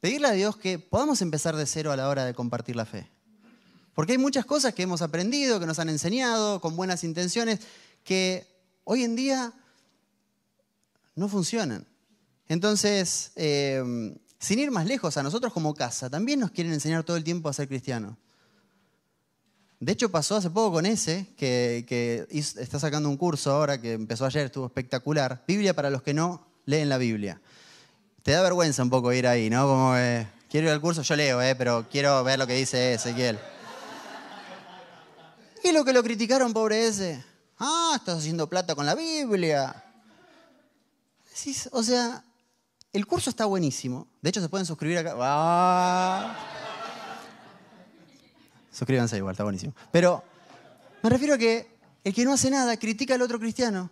pedirle 0.00 0.28
a 0.28 0.32
Dios 0.32 0.56
que 0.56 0.78
podamos 0.78 1.22
empezar 1.22 1.54
de 1.54 1.66
cero 1.66 1.92
a 1.92 1.96
la 1.96 2.08
hora 2.08 2.24
de 2.24 2.34
compartir 2.34 2.76
la 2.76 2.86
fe. 2.86 3.08
Porque 3.94 4.12
hay 4.12 4.18
muchas 4.18 4.44
cosas 4.46 4.74
que 4.74 4.82
hemos 4.82 5.02
aprendido, 5.02 5.60
que 5.60 5.66
nos 5.66 5.78
han 5.78 5.88
enseñado 5.88 6.60
con 6.60 6.76
buenas 6.76 7.04
intenciones, 7.04 7.60
que 8.02 8.46
hoy 8.84 9.04
en 9.04 9.14
día 9.14 9.52
no 11.14 11.28
funcionan. 11.28 11.86
Entonces, 12.48 13.32
eh, 13.36 14.16
sin 14.40 14.58
ir 14.58 14.70
más 14.70 14.86
lejos, 14.86 15.18
a 15.18 15.22
nosotros 15.22 15.52
como 15.52 15.74
casa 15.74 16.08
también 16.08 16.40
nos 16.40 16.50
quieren 16.50 16.72
enseñar 16.72 17.04
todo 17.04 17.16
el 17.18 17.22
tiempo 17.22 17.48
a 17.48 17.52
ser 17.52 17.68
cristianos. 17.68 18.16
De 19.78 19.92
hecho, 19.92 20.10
pasó 20.10 20.36
hace 20.36 20.50
poco 20.50 20.72
con 20.72 20.86
ese, 20.86 21.26
que, 21.36 22.26
está 22.30 22.78
sacando 22.78 23.08
un 23.08 23.16
curso 23.16 23.52
ahora, 23.52 23.80
que 23.80 23.92
empezó 23.92 24.24
ayer, 24.26 24.46
estuvo 24.46 24.66
espectacular. 24.66 25.42
Biblia 25.46 25.74
para 25.74 25.88
los 25.90 26.02
que 26.02 26.12
no 26.12 26.46
leen 26.66 26.88
la 26.88 26.98
Biblia. 26.98 27.40
Te 28.22 28.32
da 28.32 28.42
vergüenza 28.42 28.82
un 28.82 28.90
poco 28.90 29.12
ir 29.12 29.26
ahí, 29.26 29.48
¿no? 29.48 29.66
Como, 29.66 29.94
quiero 30.50 30.66
ir 30.66 30.72
al 30.72 30.80
curso, 30.80 31.02
yo 31.02 31.16
leo, 31.16 31.40
¿eh? 31.40 31.54
pero 31.54 31.86
quiero 31.90 32.22
ver 32.24 32.38
lo 32.38 32.46
que 32.46 32.54
dice 32.54 32.94
Ezequiel. 32.94 33.38
Y 35.64 35.72
lo 35.72 35.84
que 35.84 35.92
lo 35.92 36.02
criticaron, 36.02 36.52
pobre 36.52 36.86
ese. 36.86 37.22
Ah, 37.58 37.92
estás 37.96 38.18
haciendo 38.18 38.48
plata 38.48 38.74
con 38.74 38.86
la 38.86 38.94
Biblia. 38.94 39.84
o 41.72 41.82
sea, 41.82 42.24
el 42.92 43.06
curso 43.06 43.30
está 43.30 43.46
buenísimo. 43.46 44.08
De 44.20 44.30
hecho, 44.30 44.40
se 44.40 44.48
pueden 44.48 44.66
suscribir 44.66 44.98
acá. 44.98 45.14
¡Ah! 45.18 46.36
Suscríbanse 48.72 49.16
igual, 49.16 49.32
está 49.32 49.44
buenísimo. 49.44 49.74
Pero 49.90 50.22
me 51.02 51.10
refiero 51.10 51.34
a 51.34 51.38
que 51.38 51.76
el 52.04 52.14
que 52.14 52.24
no 52.24 52.32
hace 52.32 52.50
nada 52.50 52.76
critica 52.76 53.14
al 53.14 53.22
otro 53.22 53.38
cristiano, 53.38 53.90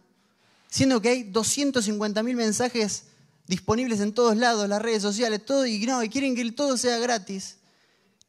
siendo 0.68 1.00
que 1.00 1.08
hay 1.10 1.32
250.000 1.32 2.34
mensajes 2.34 3.04
disponibles 3.46 4.00
en 4.00 4.12
todos 4.12 4.36
lados, 4.36 4.68
las 4.68 4.80
redes 4.80 5.02
sociales, 5.02 5.44
todo, 5.44 5.66
y 5.66 5.84
no, 5.86 6.02
y 6.02 6.08
quieren 6.08 6.34
que 6.34 6.52
todo 6.52 6.76
sea 6.76 6.98
gratis. 6.98 7.56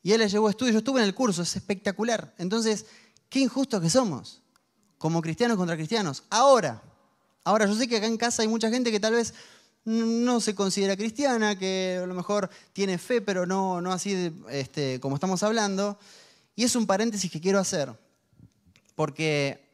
Y 0.01 0.13
él 0.13 0.19
le 0.19 0.29
llevó 0.29 0.49
estudio, 0.49 0.73
yo 0.73 0.79
estuve 0.79 1.01
en 1.01 1.07
el 1.07 1.13
curso, 1.13 1.41
es 1.41 1.55
espectacular. 1.55 2.33
Entonces, 2.37 2.85
qué 3.29 3.39
injustos 3.39 3.81
que 3.81 3.89
somos, 3.89 4.41
como 4.97 5.21
cristianos 5.21 5.57
contra 5.57 5.75
cristianos. 5.75 6.23
Ahora, 6.29 6.81
ahora 7.43 7.65
yo 7.65 7.75
sé 7.75 7.87
que 7.87 7.97
acá 7.97 8.07
en 8.07 8.17
casa 8.17 8.41
hay 8.41 8.47
mucha 8.47 8.69
gente 8.69 8.91
que 8.91 8.99
tal 8.99 9.13
vez 9.13 9.33
no 9.85 10.39
se 10.39 10.55
considera 10.55 10.95
cristiana, 10.95 11.57
que 11.57 11.99
a 12.01 12.05
lo 12.05 12.13
mejor 12.13 12.49
tiene 12.73 12.97
fe, 12.97 13.21
pero 13.21 13.45
no, 13.45 13.81
no 13.81 13.91
así 13.91 14.33
este, 14.49 14.99
como 14.99 15.15
estamos 15.15 15.41
hablando. 15.43 15.97
Y 16.55 16.63
es 16.63 16.75
un 16.75 16.85
paréntesis 16.85 17.31
que 17.31 17.41
quiero 17.41 17.59
hacer, 17.59 17.91
porque 18.95 19.69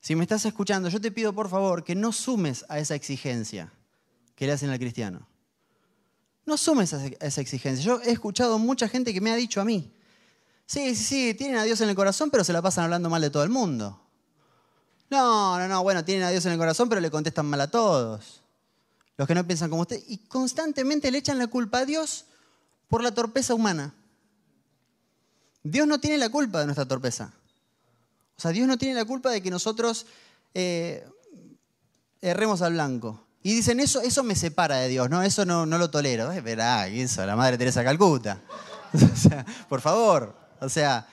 si 0.00 0.16
me 0.16 0.24
estás 0.24 0.44
escuchando, 0.44 0.88
yo 0.88 1.00
te 1.00 1.10
pido 1.10 1.32
por 1.32 1.48
favor 1.48 1.84
que 1.84 1.94
no 1.94 2.12
sumes 2.12 2.64
a 2.68 2.78
esa 2.78 2.94
exigencia 2.94 3.72
que 4.34 4.46
le 4.46 4.52
hacen 4.52 4.70
al 4.70 4.78
cristiano. 4.78 5.26
No 6.44 6.56
sumes 6.56 6.94
a 6.94 7.06
esa 7.20 7.40
exigencia. 7.40 7.84
Yo 7.84 8.00
he 8.02 8.10
escuchado 8.10 8.58
mucha 8.58 8.88
gente 8.88 9.12
que 9.12 9.20
me 9.20 9.30
ha 9.30 9.36
dicho 9.36 9.60
a 9.60 9.64
mí, 9.64 9.92
sí, 10.66 10.94
sí, 10.94 11.04
sí, 11.04 11.34
tienen 11.34 11.56
a 11.56 11.64
Dios 11.64 11.80
en 11.80 11.88
el 11.88 11.94
corazón, 11.94 12.30
pero 12.30 12.44
se 12.44 12.52
la 12.52 12.62
pasan 12.62 12.84
hablando 12.84 13.10
mal 13.10 13.22
de 13.22 13.30
todo 13.30 13.44
el 13.44 13.50
mundo. 13.50 14.00
No, 15.10 15.58
no, 15.58 15.68
no, 15.68 15.82
bueno, 15.82 16.04
tienen 16.04 16.24
a 16.24 16.30
Dios 16.30 16.44
en 16.46 16.52
el 16.52 16.58
corazón, 16.58 16.88
pero 16.88 17.00
le 17.00 17.10
contestan 17.10 17.46
mal 17.46 17.60
a 17.60 17.70
todos. 17.70 18.42
Los 19.18 19.26
que 19.26 19.34
no 19.34 19.46
piensan 19.46 19.68
como 19.68 19.82
usted. 19.82 20.02
Y 20.06 20.18
constantemente 20.28 21.10
le 21.10 21.18
echan 21.18 21.38
la 21.38 21.48
culpa 21.48 21.78
a 21.78 21.84
Dios 21.84 22.24
por 22.88 23.02
la 23.02 23.12
torpeza 23.12 23.52
humana. 23.52 23.92
Dios 25.64 25.86
no 25.86 26.00
tiene 26.00 26.16
la 26.16 26.30
culpa 26.30 26.60
de 26.60 26.66
nuestra 26.66 26.86
torpeza. 26.86 27.34
O 28.36 28.40
sea, 28.40 28.52
Dios 28.52 28.68
no 28.68 28.78
tiene 28.78 28.94
la 28.94 29.04
culpa 29.04 29.30
de 29.30 29.42
que 29.42 29.50
nosotros 29.50 30.06
eh, 30.54 31.04
erremos 32.22 32.62
al 32.62 32.74
blanco. 32.74 33.26
Y 33.42 33.54
dicen, 33.54 33.80
eso, 33.80 34.00
eso 34.00 34.22
me 34.22 34.36
separa 34.36 34.76
de 34.76 34.88
Dios, 34.88 35.10
¿no? 35.10 35.22
Eso 35.22 35.44
no, 35.44 35.66
no 35.66 35.78
lo 35.78 35.90
tolero. 35.90 36.30
Es 36.30 36.42
verdad, 36.42 36.88
eso, 36.88 37.26
la 37.26 37.34
Madre 37.34 37.58
Teresa 37.58 37.82
Calcuta. 37.82 38.40
o 38.94 39.16
sea, 39.16 39.44
por 39.68 39.80
favor. 39.80 40.36
O 40.60 40.68
sea, 40.68 41.08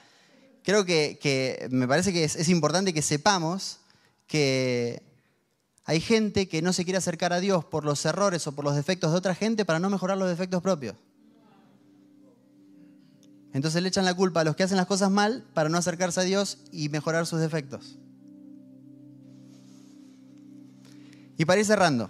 creo 0.64 0.86
que, 0.86 1.68
me 1.72 1.88
parece 1.88 2.14
que 2.14 2.24
es 2.24 2.50
importante 2.50 2.94
que 2.94 3.02
sepamos 3.02 3.80
que 4.28 5.05
hay 5.86 6.02
gente 6.02 6.48
que 6.48 6.64
no 6.64 6.74
se 6.74 6.84
quiere 6.84 6.98
acercar 6.98 7.32
a 7.32 7.40
Dios 7.40 7.64
por 7.64 7.86
los 7.86 8.04
errores 8.06 8.48
o 8.48 8.54
por 8.54 8.66
los 8.66 8.76
defectos 8.76 9.12
de 9.12 9.18
otra 9.18 9.36
gente 9.36 9.66
para 9.66 9.80
no 9.80 9.92
mejorar 9.92 10.18
los 10.18 10.28
defectos 10.28 10.62
propios. 10.64 10.96
Entonces 13.54 13.82
le 13.82 13.88
echan 13.88 14.04
la 14.04 14.16
culpa 14.16 14.42
a 14.42 14.44
los 14.44 14.56
que 14.56 14.64
hacen 14.64 14.78
las 14.78 14.88
cosas 14.88 15.12
mal 15.12 15.46
para 15.54 15.70
no 15.70 15.78
acercarse 15.78 16.20
a 16.20 16.24
Dios 16.24 16.58
y 16.72 16.90
mejorar 16.90 17.28
sus 17.28 17.40
defectos. 17.40 17.98
Y 21.38 21.46
para 21.46 21.60
ir 21.60 21.66
cerrando, 21.66 22.10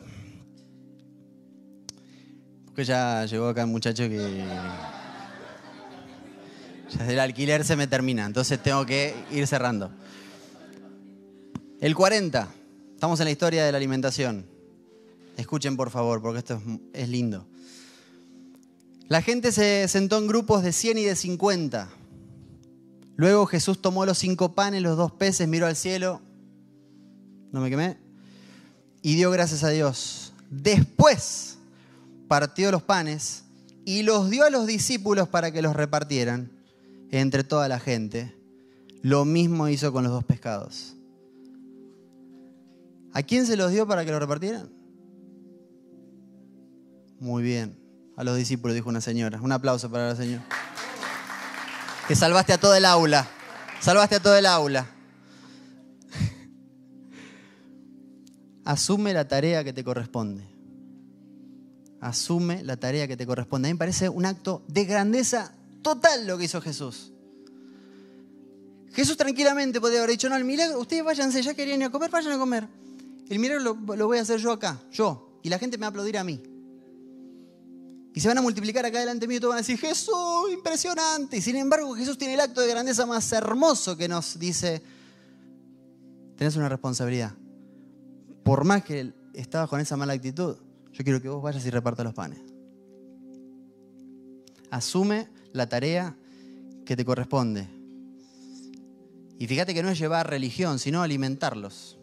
porque 2.66 2.86
ya 2.86 3.26
llegó 3.26 3.50
acá 3.50 3.66
un 3.66 3.72
muchacho 3.72 4.04
que 4.04 4.44
ya 6.98 7.04
del 7.04 7.20
alquiler 7.20 7.66
se 7.66 7.76
me 7.76 7.88
termina, 7.88 8.26
entonces 8.26 8.62
tengo 8.62 8.86
que 8.86 9.16
ir 9.32 9.46
cerrando. 9.48 9.92
El 11.82 11.94
40, 11.94 12.48
estamos 13.06 13.20
en 13.20 13.26
la 13.26 13.32
historia 13.34 13.63
de 13.63 13.72
la 13.72 13.78
alimentación. 13.78 14.48
Escuchen 15.38 15.78
por 15.78 15.91
favor, 15.91 16.24
porque 16.24 16.39
esto 16.39 16.60
es, 16.91 17.08
lindo. 17.08 17.46
La 19.10 19.22
gente 19.22 19.52
se 19.52 19.88
sentó 19.88 20.18
en 20.18 20.26
grupos 20.26 20.63
de 20.63 20.74
100 20.74 20.98
y 20.98 21.04
de 21.04 21.15
50. 21.15 21.88
Luego 23.15 23.46
Jesús 23.46 23.80
tomó 23.80 24.08
los 24.08 24.18
cinco 24.18 24.56
panes, 24.56 24.82
los 24.82 24.98
dos 24.98 25.12
peces, 25.12 25.48
miró 25.48 25.68
al 25.68 25.76
cielo, 25.76 26.20
no 27.52 27.62
me 27.62 27.70
quemé, 27.70 27.98
y 29.04 29.13
dio 29.13 29.30
gracias 29.30 29.63
a 29.63 29.70
Dios. 29.70 30.34
Después 30.50 31.60
partió 32.28 32.72
los 32.72 32.82
panes 32.82 33.44
y 33.86 34.02
los 34.02 34.32
dio 34.32 34.46
a 34.46 34.50
los 34.50 34.65
discípulos 34.65 35.30
para 35.30 35.52
que 35.52 35.62
los 35.62 35.76
repartieran 35.76 36.50
entre 37.12 37.44
toda 37.44 37.68
la 37.68 37.80
gente. 37.80 38.36
Lo 39.04 39.26
mismo 39.26 39.68
hizo 39.70 39.94
con 39.94 40.06
los 40.06 40.12
dos 40.12 40.24
pescados. 40.24 40.96
¿A 43.15 43.23
quién 43.23 43.45
se 43.45 43.56
los 43.56 43.71
dio 43.71 43.88
para 43.88 44.04
que 44.04 44.12
los 44.12 44.19
repartieran? 44.19 44.69
Muy 47.17 47.43
bien 47.43 47.80
a 48.17 48.25
los 48.25 48.36
discípulos, 48.36 48.75
dijo 48.75 48.89
una 48.89 48.99
señora. 48.99 49.39
Un 49.41 49.54
aplauso 49.54 49.89
para 49.89 50.10
la 50.10 50.17
señora. 50.17 50.45
Que 52.10 52.15
salvaste 52.15 52.51
a 52.51 52.58
todo 52.58 52.75
el 52.75 52.84
aula. 52.84 53.25
Salvaste 53.80 54.15
a 54.15 54.19
todo 54.19 54.36
el 54.36 54.45
aula. 54.45 54.88
Asume 58.65 59.13
la 59.13 59.30
tarea 59.30 59.63
que 59.63 59.71
te 59.71 59.86
corresponde. 59.86 60.43
Asume 62.01 62.63
la 62.63 62.75
tarea 62.75 63.08
que 63.08 63.15
te 63.15 63.25
corresponde. 63.25 63.69
A 63.69 63.71
mí 63.71 63.75
me 63.75 63.80
parece 63.80 64.10
un 64.10 64.25
acto 64.25 64.65
de 64.67 64.84
grandeza 64.84 65.54
total 65.82 66.28
lo 66.28 66.38
que 66.38 66.43
hizo 66.43 66.60
Jesús. 66.60 67.13
Jesús 68.91 69.15
tranquilamente 69.15 69.80
podría 69.80 69.99
haber 69.99 70.12
dicho, 70.12 70.28
no, 70.28 70.36
el 70.36 70.43
milagro, 70.43 70.82
ustedes 70.82 71.06
váyanse, 71.06 71.41
ya 71.41 71.54
querían 71.54 71.80
ir 71.80 71.88
a 71.88 71.89
comer, 71.89 72.12
vayan 72.12 72.34
a 72.34 72.38
comer. 72.38 72.67
El 73.30 73.40
milagro 73.40 73.64
lo, 73.64 73.96
lo 73.96 74.08
voy 74.08 74.18
a 74.18 74.22
hacer 74.22 74.40
yo 74.40 74.52
acá, 74.52 74.80
yo. 74.92 75.40
Y 75.44 75.50
la 75.50 75.60
gente 75.60 75.78
me 75.78 75.82
va 75.82 75.88
a 75.88 75.90
aplaudir 75.90 76.18
a 76.18 76.24
mí. 76.24 76.42
Y 78.16 78.22
se 78.22 78.30
van 78.30 78.38
a 78.38 78.42
multiplicar 78.42 78.86
acá 78.86 79.00
delante 79.00 79.28
mío 79.28 79.38
y 79.38 79.40
todos 79.42 79.52
van 79.52 79.58
a 79.58 79.62
decir, 79.62 79.78
Jesús, 79.78 80.50
impresionante. 80.52 81.36
Y 81.36 81.42
sin 81.42 81.58
embargo, 81.58 81.94
Jesús 81.96 82.18
tiene 82.18 82.36
el 82.36 82.40
acto 82.40 82.62
de 82.62 82.70
grandeza 82.70 83.06
más 83.06 83.30
hermoso 83.34 83.98
que 83.98 84.08
nos 84.08 84.40
dice, 84.40 84.82
tenés 86.38 86.56
una 86.56 86.70
responsabilidad. 86.70 87.34
Por 88.44 88.64
más 88.64 88.86
que 88.86 89.12
estabas 89.34 89.70
con 89.70 89.82
esa 89.82 89.98
mala 89.98 90.14
actitud, 90.14 90.56
yo 90.94 91.04
quiero 91.04 91.22
que 91.22 91.28
vos 91.28 91.44
vayas 91.44 91.66
y 91.66 91.70
repartas 91.70 92.06
los 92.06 92.14
panes. 92.14 92.40
Asume 94.72 95.28
la 95.52 95.68
tarea 95.68 96.16
que 96.86 96.96
te 96.96 97.04
corresponde. 97.04 97.68
Y 99.38 99.46
fíjate 99.48 99.74
que 99.74 99.84
no 99.84 99.90
es 99.90 100.00
llevar 100.00 100.30
religión, 100.30 100.80
sino 100.80 101.04
alimentarlos. 101.04 101.95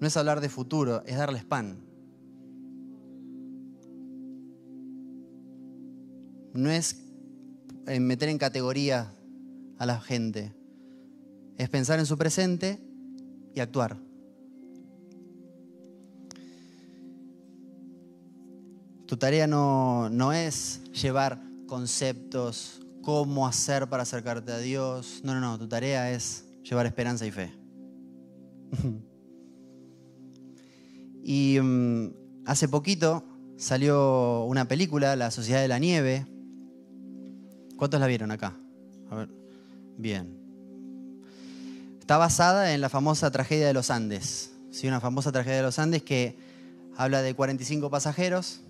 No 0.00 0.06
es 0.06 0.16
hablar 0.16 0.40
de 0.40 0.48
futuro, 0.48 1.02
es 1.04 1.16
darles 1.16 1.44
pan. 1.44 1.90
no 6.52 6.70
es 6.70 6.96
eh, 7.86 8.00
meter 8.00 8.28
en 8.28 8.38
categoría 8.38 9.14
a 9.78 9.86
la 9.86 10.00
gente, 10.00 10.52
es 11.56 11.68
pensar 11.68 11.98
en 11.98 12.06
su 12.06 12.16
presente 12.16 12.80
y 13.54 13.60
actuar. 13.60 13.96
Tu 19.06 19.16
tarea 19.16 19.46
no, 19.46 20.08
no 20.08 20.32
es 20.32 20.82
llevar 20.92 21.42
conceptos, 21.66 22.80
cómo 23.02 23.46
hacer 23.46 23.88
para 23.88 24.04
acercarte 24.04 24.52
a 24.52 24.58
Dios. 24.58 25.20
No, 25.24 25.34
no, 25.34 25.40
no, 25.40 25.58
tu 25.58 25.66
tarea 25.66 26.12
es 26.12 26.44
llevar 26.62 26.86
esperanza 26.86 27.26
y 27.26 27.32
fe. 27.32 27.52
y 31.30 31.60
mm, 31.60 32.12
hace 32.44 32.66
poquito 32.66 33.22
salió 33.56 34.42
una 34.46 34.66
película, 34.66 35.14
La 35.14 35.30
Sociedad 35.30 35.60
de 35.60 35.68
la 35.68 35.78
Nieve, 35.78 36.26
¿Cuántos 37.76 38.00
la 38.00 38.08
vieron 38.08 38.30
acá? 38.30 38.54
Bien. 39.96 40.36
Está 42.00 42.18
basada 42.18 42.74
en 42.74 42.80
la 42.82 42.90
famosa 42.90 43.30
tragedia 43.30 43.68
de 43.68 43.72
los 43.72 43.90
Andes. 43.90 44.50
¿sí? 44.70 44.86
Una 44.88 45.00
famosa 45.00 45.32
tragedia 45.32 45.58
de 45.58 45.62
los 45.62 45.78
Andes 45.78 46.02
que 46.02 46.36
habla 46.94 47.22
de 47.22 47.32
45 47.32 47.88
pasajeros 47.88 48.60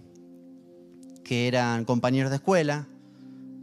que 1.25 1.49
eran 1.49 1.85
compañeros 1.85 2.31
de 2.31 2.37
escuela, 2.37 2.87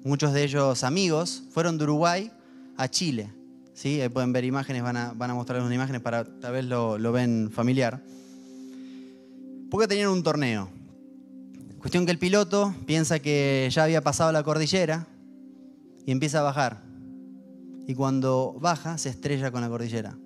muchos 0.04 0.34
de 0.34 0.44
ellos 0.44 0.84
amigos, 0.84 1.44
fueron 1.52 1.78
de 1.78 1.86
Uruguay 1.86 2.32
a 2.76 2.90
Chile. 2.90 3.32
¿sí? 3.74 4.02
Ahí 4.02 4.10
pueden 4.10 4.34
ver 4.34 4.44
imágenes, 4.44 4.84
van 4.84 4.98
a, 4.98 5.14
van 5.14 5.32
a 5.32 5.34
mostrarles 5.34 5.66
unas 5.66 5.76
imágenes 5.76 6.02
para 6.02 6.26
tal 6.26 6.52
vez 6.52 6.66
lo, 6.66 6.98
lo 6.98 7.12
ven 7.14 7.52
familiar. 7.54 8.02
Porque 9.70 9.88
tenían 9.88 10.10
un 10.10 10.24
torneo. 10.24 10.70
Cuestión 11.80 12.06
que 12.06 12.12
el 12.12 12.20
piloto 12.20 12.74
piensa 12.86 13.20
que 13.20 13.70
ya 13.72 13.84
había 13.84 14.02
pasado 14.02 14.32
la 14.32 14.44
cordillera, 14.44 15.08
y 16.08 16.12
empieza 16.12 16.40
a 16.40 16.44
bajar. 16.44 16.82
Y 17.86 17.94
cuando 17.94 18.58
baja 18.60 18.98
se 18.98 19.10
estrella 19.10 19.52
con 19.52 19.62
la 19.62 19.68
cordillera. 19.68 20.18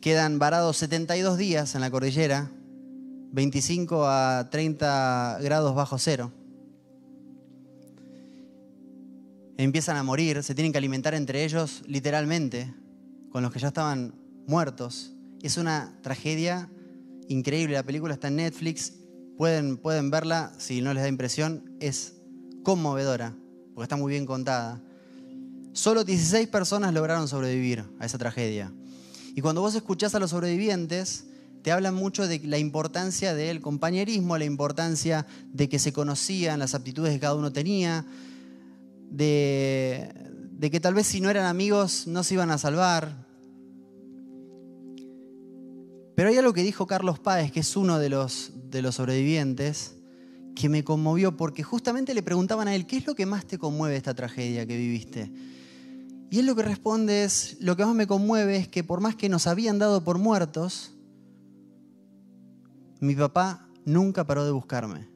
Quedan 0.00 0.38
varados 0.40 0.76
72 0.78 1.38
días 1.38 1.74
en 1.76 1.80
la 1.80 1.90
cordillera, 1.90 2.50
25 3.32 4.06
a 4.06 4.48
30 4.50 5.38
grados 5.42 5.74
bajo 5.76 5.96
cero. 5.98 6.32
Empiezan 9.56 9.96
a 9.96 10.02
morir, 10.02 10.42
se 10.42 10.54
tienen 10.54 10.72
que 10.72 10.78
alimentar 10.78 11.14
entre 11.14 11.44
ellos 11.44 11.82
literalmente, 11.86 12.74
con 13.30 13.42
los 13.42 13.52
que 13.52 13.60
ya 13.60 13.68
estaban 13.68 14.14
muertos. 14.48 15.12
Es 15.42 15.56
una 15.56 15.96
tragedia 16.02 16.68
increíble. 17.30 17.74
La 17.74 17.82
película 17.82 18.14
está 18.14 18.28
en 18.28 18.36
Netflix. 18.36 18.92
Pueden, 19.38 19.78
pueden 19.78 20.10
verla 20.10 20.52
si 20.58 20.82
no 20.82 20.92
les 20.92 21.02
da 21.02 21.08
impresión. 21.08 21.76
Es 21.80 22.14
conmovedora, 22.62 23.34
porque 23.74 23.84
está 23.84 23.96
muy 23.96 24.10
bien 24.10 24.26
contada. 24.26 24.82
Solo 25.72 26.04
16 26.04 26.48
personas 26.48 26.92
lograron 26.92 27.28
sobrevivir 27.28 27.84
a 27.98 28.06
esa 28.06 28.18
tragedia. 28.18 28.72
Y 29.34 29.40
cuando 29.40 29.60
vos 29.60 29.74
escuchás 29.74 30.14
a 30.14 30.20
los 30.20 30.30
sobrevivientes, 30.30 31.26
te 31.62 31.70
hablan 31.70 31.94
mucho 31.94 32.26
de 32.26 32.40
la 32.40 32.58
importancia 32.58 33.34
del 33.34 33.60
compañerismo, 33.60 34.36
la 34.36 34.44
importancia 34.44 35.26
de 35.52 35.68
que 35.68 35.78
se 35.78 35.92
conocían 35.92 36.58
las 36.58 36.74
aptitudes 36.74 37.12
que 37.12 37.20
cada 37.20 37.34
uno 37.34 37.52
tenía, 37.52 38.04
de, 39.10 40.12
de 40.50 40.70
que 40.70 40.80
tal 40.80 40.94
vez 40.94 41.06
si 41.06 41.20
no 41.20 41.30
eran 41.30 41.46
amigos 41.46 42.06
no 42.06 42.24
se 42.24 42.34
iban 42.34 42.50
a 42.50 42.58
salvar. 42.58 43.29
Pero 46.20 46.28
hay 46.28 46.36
algo 46.36 46.52
que 46.52 46.62
dijo 46.62 46.86
Carlos 46.86 47.18
Páez, 47.18 47.50
que 47.50 47.60
es 47.60 47.76
uno 47.78 47.98
de 47.98 48.10
los, 48.10 48.52
de 48.64 48.82
los 48.82 48.96
sobrevivientes, 48.96 49.94
que 50.54 50.68
me 50.68 50.84
conmovió 50.84 51.34
porque 51.34 51.62
justamente 51.62 52.12
le 52.12 52.22
preguntaban 52.22 52.68
a 52.68 52.74
él, 52.74 52.86
¿qué 52.86 52.98
es 52.98 53.06
lo 53.06 53.14
que 53.14 53.24
más 53.24 53.46
te 53.46 53.56
conmueve 53.56 53.96
esta 53.96 54.12
tragedia 54.12 54.66
que 54.66 54.76
viviste? 54.76 55.32
Y 56.30 56.40
él 56.40 56.44
lo 56.44 56.54
que 56.54 56.62
responde 56.62 57.24
es, 57.24 57.56
lo 57.60 57.74
que 57.74 57.86
más 57.86 57.94
me 57.94 58.06
conmueve 58.06 58.56
es 58.56 58.68
que 58.68 58.84
por 58.84 59.00
más 59.00 59.16
que 59.16 59.30
nos 59.30 59.46
habían 59.46 59.78
dado 59.78 60.04
por 60.04 60.18
muertos, 60.18 60.92
mi 63.00 63.14
papá 63.14 63.66
nunca 63.86 64.26
paró 64.26 64.44
de 64.44 64.50
buscarme. 64.50 65.08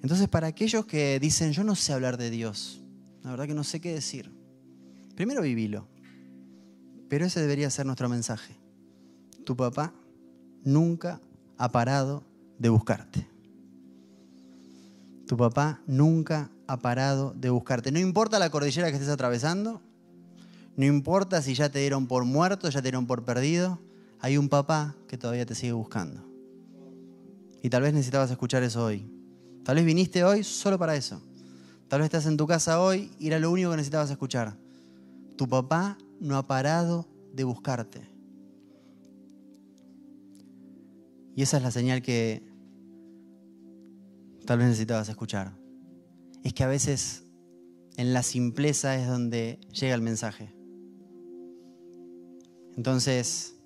Entonces, 0.00 0.26
para 0.26 0.46
aquellos 0.46 0.86
que 0.86 1.20
dicen, 1.20 1.52
yo 1.52 1.64
no 1.64 1.74
sé 1.74 1.92
hablar 1.92 2.16
de 2.16 2.30
Dios, 2.30 2.80
la 3.24 3.30
verdad 3.30 3.46
que 3.46 3.54
no 3.54 3.64
sé 3.64 3.80
qué 3.80 3.92
decir, 3.92 4.30
primero 5.16 5.40
vivilo. 5.40 5.88
Pero 7.08 7.24
ese 7.24 7.40
debería 7.40 7.70
ser 7.70 7.86
nuestro 7.86 8.08
mensaje. 8.08 8.54
Tu 9.44 9.56
papá 9.56 9.94
nunca 10.62 11.20
ha 11.56 11.70
parado 11.70 12.22
de 12.58 12.68
buscarte. 12.68 13.26
Tu 15.26 15.36
papá 15.38 15.80
nunca 15.86 16.50
ha 16.66 16.78
parado 16.78 17.32
de 17.34 17.48
buscarte. 17.48 17.90
No 17.90 17.98
importa 17.98 18.38
la 18.38 18.50
cordillera 18.50 18.88
que 18.88 18.96
estés 18.96 19.08
atravesando, 19.08 19.80
no 20.76 20.84
importa 20.84 21.40
si 21.40 21.54
ya 21.54 21.70
te 21.70 21.78
dieron 21.78 22.06
por 22.06 22.24
muerto, 22.24 22.68
ya 22.68 22.80
te 22.80 22.88
dieron 22.88 23.06
por 23.06 23.24
perdido, 23.24 23.80
hay 24.20 24.36
un 24.36 24.50
papá 24.50 24.96
que 25.08 25.16
todavía 25.16 25.46
te 25.46 25.54
sigue 25.54 25.72
buscando. 25.72 26.22
Y 27.62 27.70
tal 27.70 27.82
vez 27.82 27.94
necesitabas 27.94 28.30
escuchar 28.30 28.62
eso 28.62 28.84
hoy. 28.84 29.10
Tal 29.64 29.76
vez 29.76 29.86
viniste 29.86 30.24
hoy 30.24 30.44
solo 30.44 30.78
para 30.78 30.94
eso. 30.94 31.22
Tal 31.88 32.00
vez 32.00 32.06
estás 32.06 32.26
en 32.26 32.36
tu 32.36 32.46
casa 32.46 32.80
hoy 32.80 33.10
y 33.18 33.28
era 33.28 33.38
lo 33.38 33.50
único 33.50 33.70
que 33.70 33.76
necesitabas 33.76 34.10
escuchar. 34.10 34.56
Tu 35.36 35.48
papá 35.48 35.98
no 36.20 36.36
ha 36.36 36.46
parado 36.46 37.06
de 37.32 37.44
buscarte. 37.44 38.08
Y 41.36 41.42
esa 41.42 41.56
es 41.56 41.62
la 41.62 41.70
señal 41.70 42.00
que 42.02 42.42
tal 44.46 44.58
vez 44.58 44.68
necesitabas 44.68 45.08
escuchar. 45.08 45.56
Es 46.42 46.52
que 46.52 46.62
a 46.62 46.68
veces 46.68 47.24
en 47.96 48.12
la 48.12 48.22
simpleza 48.22 48.96
es 48.96 49.08
donde 49.08 49.58
llega 49.72 49.94
el 49.94 50.02
mensaje. 50.02 50.54
Entonces, 52.76 53.56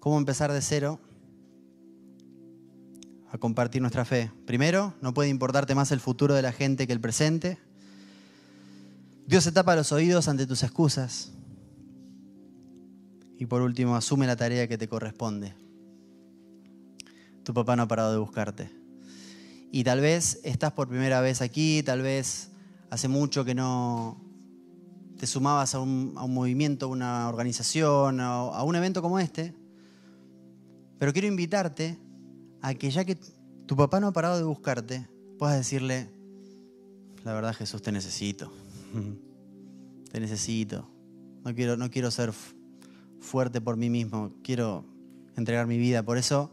¿cómo 0.00 0.18
empezar 0.18 0.52
de 0.52 0.60
cero 0.60 1.00
a 3.32 3.38
compartir 3.38 3.80
nuestra 3.80 4.04
fe? 4.04 4.30
Primero, 4.46 4.94
no 5.00 5.14
puede 5.14 5.30
importarte 5.30 5.74
más 5.74 5.90
el 5.90 6.00
futuro 6.00 6.34
de 6.34 6.42
la 6.42 6.52
gente 6.52 6.86
que 6.86 6.92
el 6.92 7.00
presente. 7.00 7.58
Dios 9.26 9.42
se 9.44 9.52
tapa 9.52 9.74
los 9.74 9.90
oídos 9.90 10.28
ante 10.28 10.46
tus 10.46 10.62
excusas. 10.62 11.32
Y 13.38 13.46
por 13.46 13.62
último, 13.62 13.96
asume 13.96 14.26
la 14.26 14.36
tarea 14.36 14.68
que 14.68 14.76
te 14.76 14.86
corresponde. 14.86 15.54
Tu 17.42 17.54
papá 17.54 17.74
no 17.74 17.84
ha 17.84 17.88
parado 17.88 18.12
de 18.12 18.18
buscarte. 18.18 18.70
Y 19.72 19.82
tal 19.82 20.02
vez 20.02 20.40
estás 20.44 20.72
por 20.72 20.88
primera 20.88 21.22
vez 21.22 21.40
aquí, 21.40 21.82
tal 21.82 22.02
vez 22.02 22.50
hace 22.90 23.08
mucho 23.08 23.46
que 23.46 23.54
no 23.54 24.22
te 25.18 25.26
sumabas 25.26 25.74
a 25.74 25.80
un, 25.80 26.12
movimiento, 26.12 26.86
a 26.86 26.88
una 26.90 27.28
organización, 27.30 28.20
a, 28.20 28.40
a 28.40 28.62
un 28.62 28.76
evento 28.76 29.00
como 29.00 29.18
este. 29.18 29.54
Pero 30.98 31.14
quiero 31.14 31.28
invitarte 31.28 31.98
a 32.62 32.74
que 32.74 32.90
ya 32.90 33.04
que 33.04 33.18
tu 33.66 33.76
papá 33.76 34.00
no 34.00 34.06
ha 34.06 34.12
parado 34.12 34.38
de 34.38 34.44
buscarte, 34.44 35.06
puedas 35.38 35.56
decirle, 35.56 36.08
la 37.24 37.34
verdad 37.34 37.54
Jesús, 37.54 37.82
te 37.82 37.92
necesito. 37.92 38.52
Te 40.12 40.20
necesito. 40.20 40.86
No 41.42 41.54
quiero, 41.54 41.78
no 41.78 41.90
quiero 41.90 42.10
ser 42.10 42.34
fuerte 43.20 43.62
por 43.62 43.78
mí 43.78 43.88
mismo, 43.88 44.30
quiero 44.44 44.84
entregar 45.36 45.66
mi 45.66 45.78
vida. 45.78 46.02
Por 46.02 46.18
eso, 46.18 46.50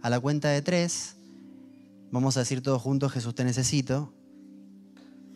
a 0.00 0.08
la 0.08 0.18
cuenta 0.20 0.48
de 0.48 0.62
tres, 0.62 1.16
vamos 2.10 2.38
a 2.38 2.40
decir 2.40 2.62
todos 2.62 2.80
juntos, 2.80 3.12
Jesús 3.12 3.34
te 3.34 3.44
necesito. 3.44 4.10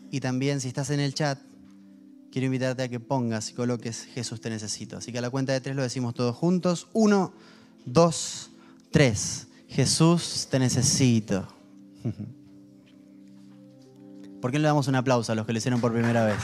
Y 0.09 0.19
también, 0.19 0.61
si 0.61 0.67
estás 0.67 0.89
en 0.89 0.99
el 0.99 1.13
chat, 1.13 1.39
quiero 2.31 2.47
invitarte 2.47 2.81
a 2.81 2.89
que 2.89 2.99
pongas 2.99 3.51
y 3.51 3.53
coloques 3.53 4.05
Jesús 4.05 4.41
te 4.41 4.49
necesito. 4.49 4.97
Así 4.97 5.11
que 5.11 5.19
a 5.19 5.21
la 5.21 5.29
cuenta 5.29 5.53
de 5.53 5.61
tres 5.61 5.75
lo 5.75 5.83
decimos 5.83 6.15
todos 6.15 6.35
juntos. 6.35 6.87
Uno, 6.93 7.33
dos, 7.85 8.49
tres. 8.91 9.48
Jesús 9.69 10.47
te 10.49 10.59
necesito. 10.59 11.47
¿Por 14.41 14.51
qué 14.51 14.57
no 14.57 14.63
le 14.63 14.67
damos 14.67 14.87
un 14.87 14.95
aplauso 14.95 15.31
a 15.31 15.35
los 15.35 15.45
que 15.45 15.53
lo 15.53 15.59
hicieron 15.59 15.79
por 15.79 15.93
primera 15.93 16.25
vez? 16.25 16.39